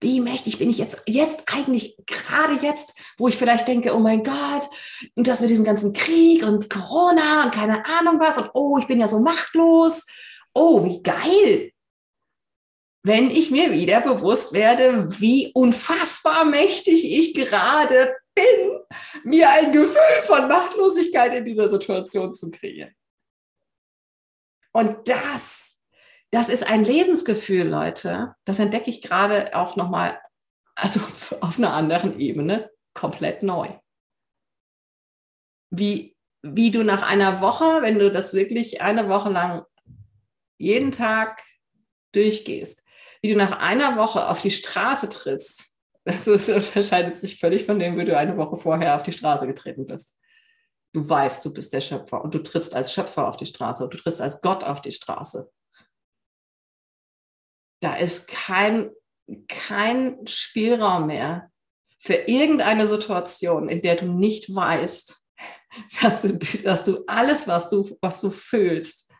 wie 0.00 0.20
mächtig 0.20 0.58
bin 0.58 0.70
ich 0.70 0.78
jetzt, 0.78 1.02
jetzt 1.06 1.42
eigentlich, 1.46 1.96
gerade 2.06 2.54
jetzt, 2.64 2.94
wo 3.16 3.28
ich 3.28 3.36
vielleicht 3.36 3.66
denke, 3.66 3.94
oh 3.94 3.98
mein 3.98 4.22
Gott, 4.22 4.64
und 5.16 5.26
das 5.26 5.40
mit 5.40 5.50
diesem 5.50 5.64
ganzen 5.64 5.92
Krieg 5.92 6.44
und 6.44 6.70
Corona 6.70 7.44
und 7.44 7.54
keine 7.54 7.84
Ahnung 7.84 8.20
was 8.20 8.38
und 8.38 8.50
oh, 8.54 8.78
ich 8.78 8.86
bin 8.86 9.00
ja 9.00 9.08
so 9.08 9.20
machtlos. 9.20 10.06
Oh, 10.54 10.84
wie 10.84 11.02
geil. 11.02 11.72
Wenn 13.02 13.30
ich 13.30 13.50
mir 13.50 13.72
wieder 13.72 14.00
bewusst 14.00 14.52
werde, 14.52 15.08
wie 15.20 15.50
unfassbar 15.54 16.44
mächtig 16.44 17.04
ich 17.04 17.34
gerade 17.34 18.14
bin, 18.34 18.80
mir 19.24 19.50
ein 19.50 19.72
Gefühl 19.72 20.22
von 20.24 20.48
Machtlosigkeit 20.48 21.34
in 21.34 21.44
dieser 21.44 21.68
Situation 21.68 22.34
zu 22.34 22.50
kreieren. 22.50 22.94
Und 24.72 25.08
das 25.08 25.67
das 26.30 26.48
ist 26.48 26.68
ein 26.68 26.84
Lebensgefühl, 26.84 27.66
Leute. 27.66 28.34
Das 28.44 28.58
entdecke 28.58 28.90
ich 28.90 29.00
gerade 29.00 29.54
auch 29.54 29.76
nochmal, 29.76 30.20
also 30.74 31.00
auf 31.40 31.58
einer 31.58 31.72
anderen 31.72 32.18
Ebene, 32.18 32.70
komplett 32.94 33.42
neu. 33.42 33.68
Wie, 35.70 36.16
wie 36.42 36.70
du 36.70 36.82
nach 36.82 37.02
einer 37.02 37.40
Woche, 37.40 37.82
wenn 37.82 37.98
du 37.98 38.10
das 38.10 38.34
wirklich 38.34 38.80
eine 38.80 39.08
Woche 39.08 39.30
lang 39.30 39.64
jeden 40.58 40.92
Tag 40.92 41.42
durchgehst, 42.12 42.84
wie 43.22 43.32
du 43.32 43.36
nach 43.36 43.58
einer 43.58 43.96
Woche 43.96 44.28
auf 44.28 44.42
die 44.42 44.50
Straße 44.50 45.08
trittst, 45.08 45.74
das 46.04 46.26
ist, 46.26 46.48
unterscheidet 46.48 47.18
sich 47.18 47.38
völlig 47.38 47.66
von 47.66 47.78
dem, 47.78 47.98
wie 47.98 48.04
du 48.04 48.16
eine 48.16 48.36
Woche 48.36 48.56
vorher 48.56 48.96
auf 48.96 49.02
die 49.02 49.12
Straße 49.12 49.46
getreten 49.46 49.86
bist. 49.86 50.18
Du 50.94 51.06
weißt, 51.06 51.44
du 51.44 51.52
bist 51.52 51.74
der 51.74 51.82
Schöpfer 51.82 52.22
und 52.22 52.34
du 52.34 52.42
trittst 52.42 52.74
als 52.74 52.92
Schöpfer 52.92 53.28
auf 53.28 53.36
die 53.36 53.44
Straße 53.44 53.84
und 53.84 53.92
du 53.92 53.98
trittst 53.98 54.22
als 54.22 54.40
Gott 54.40 54.64
auf 54.64 54.80
die 54.80 54.92
Straße 54.92 55.50
da 57.80 57.94
ist 57.94 58.28
kein, 58.28 58.90
kein 59.48 60.26
Spielraum 60.26 61.06
mehr 61.06 61.50
für 62.00 62.14
irgendeine 62.14 62.86
Situation, 62.86 63.68
in 63.68 63.82
der 63.82 63.96
du 63.96 64.06
nicht 64.06 64.54
weißt, 64.54 65.16
dass 66.02 66.22
du, 66.22 66.38
dass 66.38 66.84
du 66.84 67.04
alles, 67.06 67.46
was 67.46 67.68
du, 67.68 67.96
was 68.00 68.20
du 68.20 68.30
fühlst, 68.30 69.10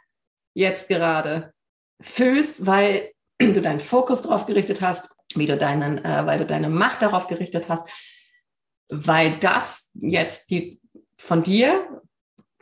jetzt 0.54 0.88
gerade 0.88 1.52
fühlst, 2.00 2.66
weil 2.66 3.12
du 3.38 3.60
deinen 3.60 3.80
Fokus 3.80 4.22
darauf 4.22 4.46
gerichtet 4.46 4.80
hast, 4.80 5.10
wie 5.34 5.46
du 5.46 5.56
deinen, 5.56 6.04
äh, 6.04 6.26
weil 6.26 6.38
du 6.38 6.46
deine 6.46 6.68
Macht 6.68 7.02
darauf 7.02 7.26
gerichtet 7.26 7.68
hast, 7.68 7.88
weil 8.88 9.36
das 9.38 9.90
jetzt 9.94 10.50
die 10.50 10.80
von 11.18 11.42
dir 11.42 12.02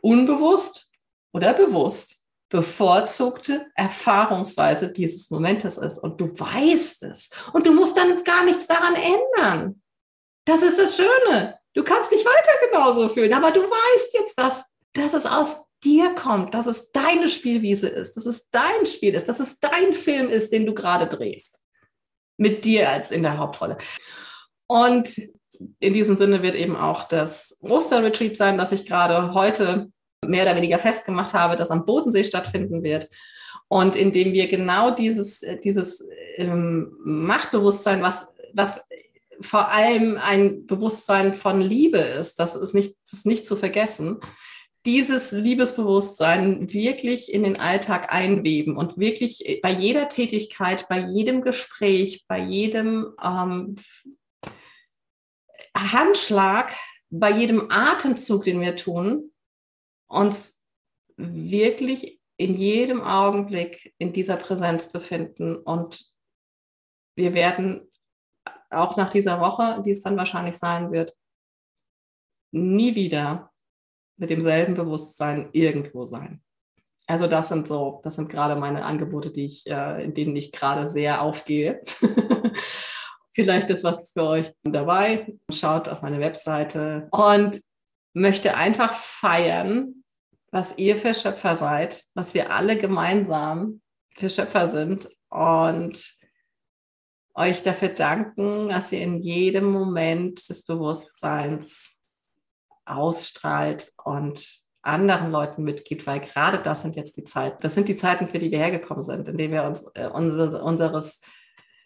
unbewusst 0.01 0.91
oder 1.33 1.55
bewusst 1.55 2.15
bevorzugte 2.49 3.67
Erfahrungsweise 3.75 4.93
dieses 4.93 5.31
Momentes 5.31 5.79
ist. 5.79 5.99
Und 5.99 6.21
du 6.21 6.29
weißt 6.39 7.03
es. 7.05 7.31
Und 7.53 7.67
du 7.67 7.73
musst 7.73 7.97
dann 7.97 8.23
gar 8.25 8.45
nichts 8.45 8.67
daran 8.67 8.95
ändern. 8.95 9.83
Das 10.45 10.63
ist 10.63 10.79
das 10.79 10.97
Schöne. 10.97 11.59
Du 11.75 11.83
kannst 11.83 12.13
dich 12.13 12.25
weiter 12.25 12.71
genauso 12.71 13.09
fühlen, 13.09 13.35
aber 13.35 13.51
du 13.51 13.61
weißt 13.61 14.15
jetzt, 14.15 14.39
dass, 14.39 14.65
dass 14.93 15.13
es 15.13 15.27
aus 15.27 15.57
dir 15.85 16.15
kommt, 16.15 16.55
dass 16.55 16.67
es 16.67 16.91
deine 16.93 17.29
Spielwiese 17.29 17.89
ist, 17.89 18.17
dass 18.17 18.27
es 18.27 18.49
dein 18.51 18.87
Spiel 18.87 19.15
ist, 19.15 19.29
dass 19.29 19.41
es 19.41 19.59
dein 19.61 19.93
Film 19.93 20.29
ist, 20.29 20.53
den 20.53 20.67
du 20.67 20.75
gerade 20.75 21.07
drehst. 21.07 21.61
Mit 22.39 22.65
dir 22.65 22.91
als 22.91 23.11
in 23.11 23.23
der 23.23 23.39
Hauptrolle. 23.39 23.79
Und 24.69 25.21
in 25.79 25.93
diesem 25.93 26.17
Sinne 26.17 26.43
wird 26.43 26.55
eben 26.55 26.77
auch 26.77 27.05
das 27.05 27.59
Osterretreat 27.61 28.37
sein, 28.37 28.59
das 28.59 28.73
ich 28.73 28.87
gerade 28.87 29.33
heute 29.35 29.91
mehr 30.29 30.45
oder 30.45 30.57
weniger 30.57 30.79
festgemacht 30.79 31.35
habe, 31.35 31.57
das 31.57 31.71
am 31.71 31.87
Bodensee 31.87 32.25
stattfinden 32.25 32.83
wird. 32.83 33.09
Und 33.69 33.97
indem 33.97 34.33
wir 34.33 34.47
genau 34.47 34.91
dieses, 34.91 35.41
dieses 35.65 36.07
ähm, 36.37 36.97
Machtbewusstsein, 37.05 38.03
was, 38.03 38.27
was 38.53 38.81
vor 39.41 39.71
allem 39.73 40.19
ein 40.23 40.67
Bewusstsein 40.67 41.35
von 41.35 41.61
Liebe 41.61 41.99
ist, 41.99 42.39
das 42.39 42.55
ist 42.55 42.75
nicht, 42.75 42.97
das 43.05 43.12
ist 43.15 43.27
nicht 43.27 43.47
zu 43.47 43.57
vergessen, 43.57 44.21
dieses 44.87 45.33
Liebesbewusstsein 45.33 46.73
wirklich 46.73 47.33
in 47.33 47.43
den 47.43 47.59
Alltag 47.59 48.15
einweben 48.15 48.77
und 48.77 48.97
wirklich 48.99 49.61
bei 49.61 49.73
jeder 49.73 50.09
Tätigkeit, 50.09 50.89
bei 50.89 51.01
jedem 51.01 51.43
Gespräch, 51.43 52.25
bei 52.29 52.39
jedem 52.39 53.12
ähm, 53.23 53.77
Handschlag, 55.77 56.73
bei 57.11 57.33
jedem 57.33 57.69
Atemzug, 57.69 58.45
den 58.45 58.61
wir 58.61 58.77
tun, 58.77 59.33
uns 60.09 60.61
wirklich 61.16 62.21
in 62.37 62.55
jedem 62.55 63.01
Augenblick 63.03 63.95
in 63.99 64.12
dieser 64.12 64.37
Präsenz 64.37 64.92
befinden 64.92 65.57
und 65.57 66.11
wir 67.16 67.33
werden 67.33 67.90
auch 68.71 68.97
nach 68.97 69.11
dieser 69.11 69.40
Woche, 69.40 69.83
die 69.85 69.90
es 69.90 70.03
dann 70.03 70.16
wahrscheinlich 70.16 70.57
sein 70.57 70.92
wird, 70.92 71.16
nie 72.53 72.95
wieder 72.95 73.51
mit 74.19 74.31
demselben 74.31 74.75
Bewusstsein 74.75 75.49
irgendwo 75.53 76.05
sein. 76.05 76.42
Also 77.07 77.27
das 77.27 77.49
sind 77.49 77.69
so, 77.69 78.01
das 78.03 78.16
sind 78.16 78.29
gerade 78.29 78.57
meine 78.57 78.85
Angebote, 78.85 79.31
die 79.31 79.47
ich, 79.47 79.66
äh, 79.66 80.03
in 80.05 80.14
denen 80.14 80.35
ich 80.35 80.53
gerade 80.53 80.88
sehr 80.88 81.23
aufgehe. 81.23 81.83
Vielleicht 83.33 83.71
ist 83.71 83.85
was 83.85 84.12
für 84.12 84.25
euch 84.25 84.53
dabei. 84.64 85.37
Schaut 85.53 85.88
auf 85.88 86.03
meine 86.03 86.19
Webseite 86.21 87.09
und 87.12 87.61
möchte 88.16 88.57
einfach 88.57 88.94
feiern, 88.94 90.02
was 90.50 90.79
ihr 90.79 90.96
für 90.96 91.14
Schöpfer 91.14 91.55
seid, 91.55 92.05
was 92.14 92.33
wir 92.33 92.50
alle 92.50 92.79
gemeinsam 92.79 93.83
für 94.14 94.31
Schöpfer 94.31 94.70
sind 94.70 95.07
und 95.29 96.16
euch 97.35 97.62
dafür 97.62 97.90
danken, 97.90 98.70
dass 98.70 98.90
ihr 98.90 99.02
in 99.02 99.20
jedem 99.20 99.66
Moment 99.70 100.48
des 100.48 100.64
Bewusstseins 100.64 101.94
ausstrahlt 102.87 103.92
und 104.02 104.64
anderen 104.81 105.31
Leuten 105.31 105.62
mitgibt, 105.62 106.07
weil 106.07 106.20
gerade 106.20 106.59
das 106.59 106.81
sind 106.81 106.96
jetzt 106.96 107.18
die 107.18 107.24
Zeiten, 107.24 107.59
das 107.61 107.74
sind 107.74 107.87
die 107.87 107.96
Zeiten, 107.96 108.29
für 108.29 108.38
die 108.38 108.50
wir 108.50 108.61
hergekommen 108.61 109.02
sind, 109.02 109.29
in 109.29 109.37
denen 109.37 109.52
wir 109.52 109.64
uns 109.64 109.85
äh, 109.94 110.07
unseres, 110.07 110.55
unseres 110.55 111.20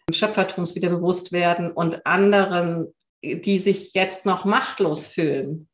Schöpfertums 0.09 0.75
wieder 0.75 0.89
bewusst 0.89 1.33
werden 1.33 1.73
und 1.73 2.05
anderen, 2.05 2.93
die 3.21 3.59
sich 3.59 3.93
jetzt 3.93 4.25
noch 4.25 4.45
machtlos 4.45 5.07
fühlen, 5.07 5.67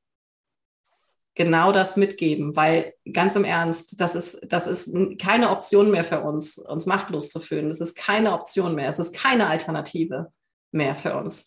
genau 1.38 1.72
das 1.72 1.96
mitgeben, 1.96 2.56
weil 2.56 2.96
ganz 3.14 3.36
im 3.36 3.46
Ernst, 3.46 4.02
das 4.02 4.16
ist, 4.16 4.40
das 4.50 4.66
ist 4.66 4.92
keine 5.20 5.52
Option 5.52 5.92
mehr 5.92 6.04
für 6.04 6.22
uns, 6.22 6.58
uns 6.58 6.88
machtlos 6.88 7.30
zu 7.30 7.40
fühlen. 7.40 7.70
Das 7.70 7.80
ist 7.80 7.96
keine 7.96 8.34
Option 8.34 8.74
mehr. 8.74 8.90
Es 8.90 8.98
ist 8.98 9.16
keine 9.16 9.48
Alternative 9.48 10.34
mehr 10.72 10.96
für 10.96 11.16
uns. 11.16 11.46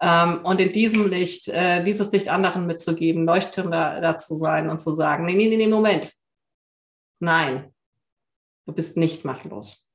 Ähm, 0.00 0.44
und 0.44 0.60
in 0.60 0.72
diesem 0.72 1.08
Licht, 1.08 1.46
äh, 1.48 1.84
dieses 1.84 2.10
Licht 2.10 2.28
anderen 2.28 2.66
mitzugeben, 2.66 3.24
leuchtender 3.24 4.00
dazu 4.00 4.36
sein 4.36 4.68
und 4.68 4.80
zu 4.80 4.92
sagen, 4.92 5.24
nee, 5.24 5.34
nee, 5.34 5.48
nee, 5.48 5.56
nee, 5.56 5.68
Moment. 5.68 6.12
Nein, 7.20 7.72
du 8.66 8.72
bist 8.72 8.96
nicht 8.96 9.24
machtlos. 9.24 9.88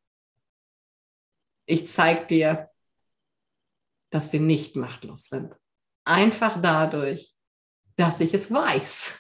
Ich 1.66 1.88
zeige 1.90 2.26
dir, 2.28 2.70
dass 4.10 4.32
wir 4.32 4.40
nicht 4.40 4.78
machtlos 4.78 5.28
sind. 5.28 5.54
Einfach 6.06 6.62
dadurch, 6.62 7.36
dass 7.98 8.22
ich 8.22 8.34
es 8.34 8.50
weiß. 8.50 9.20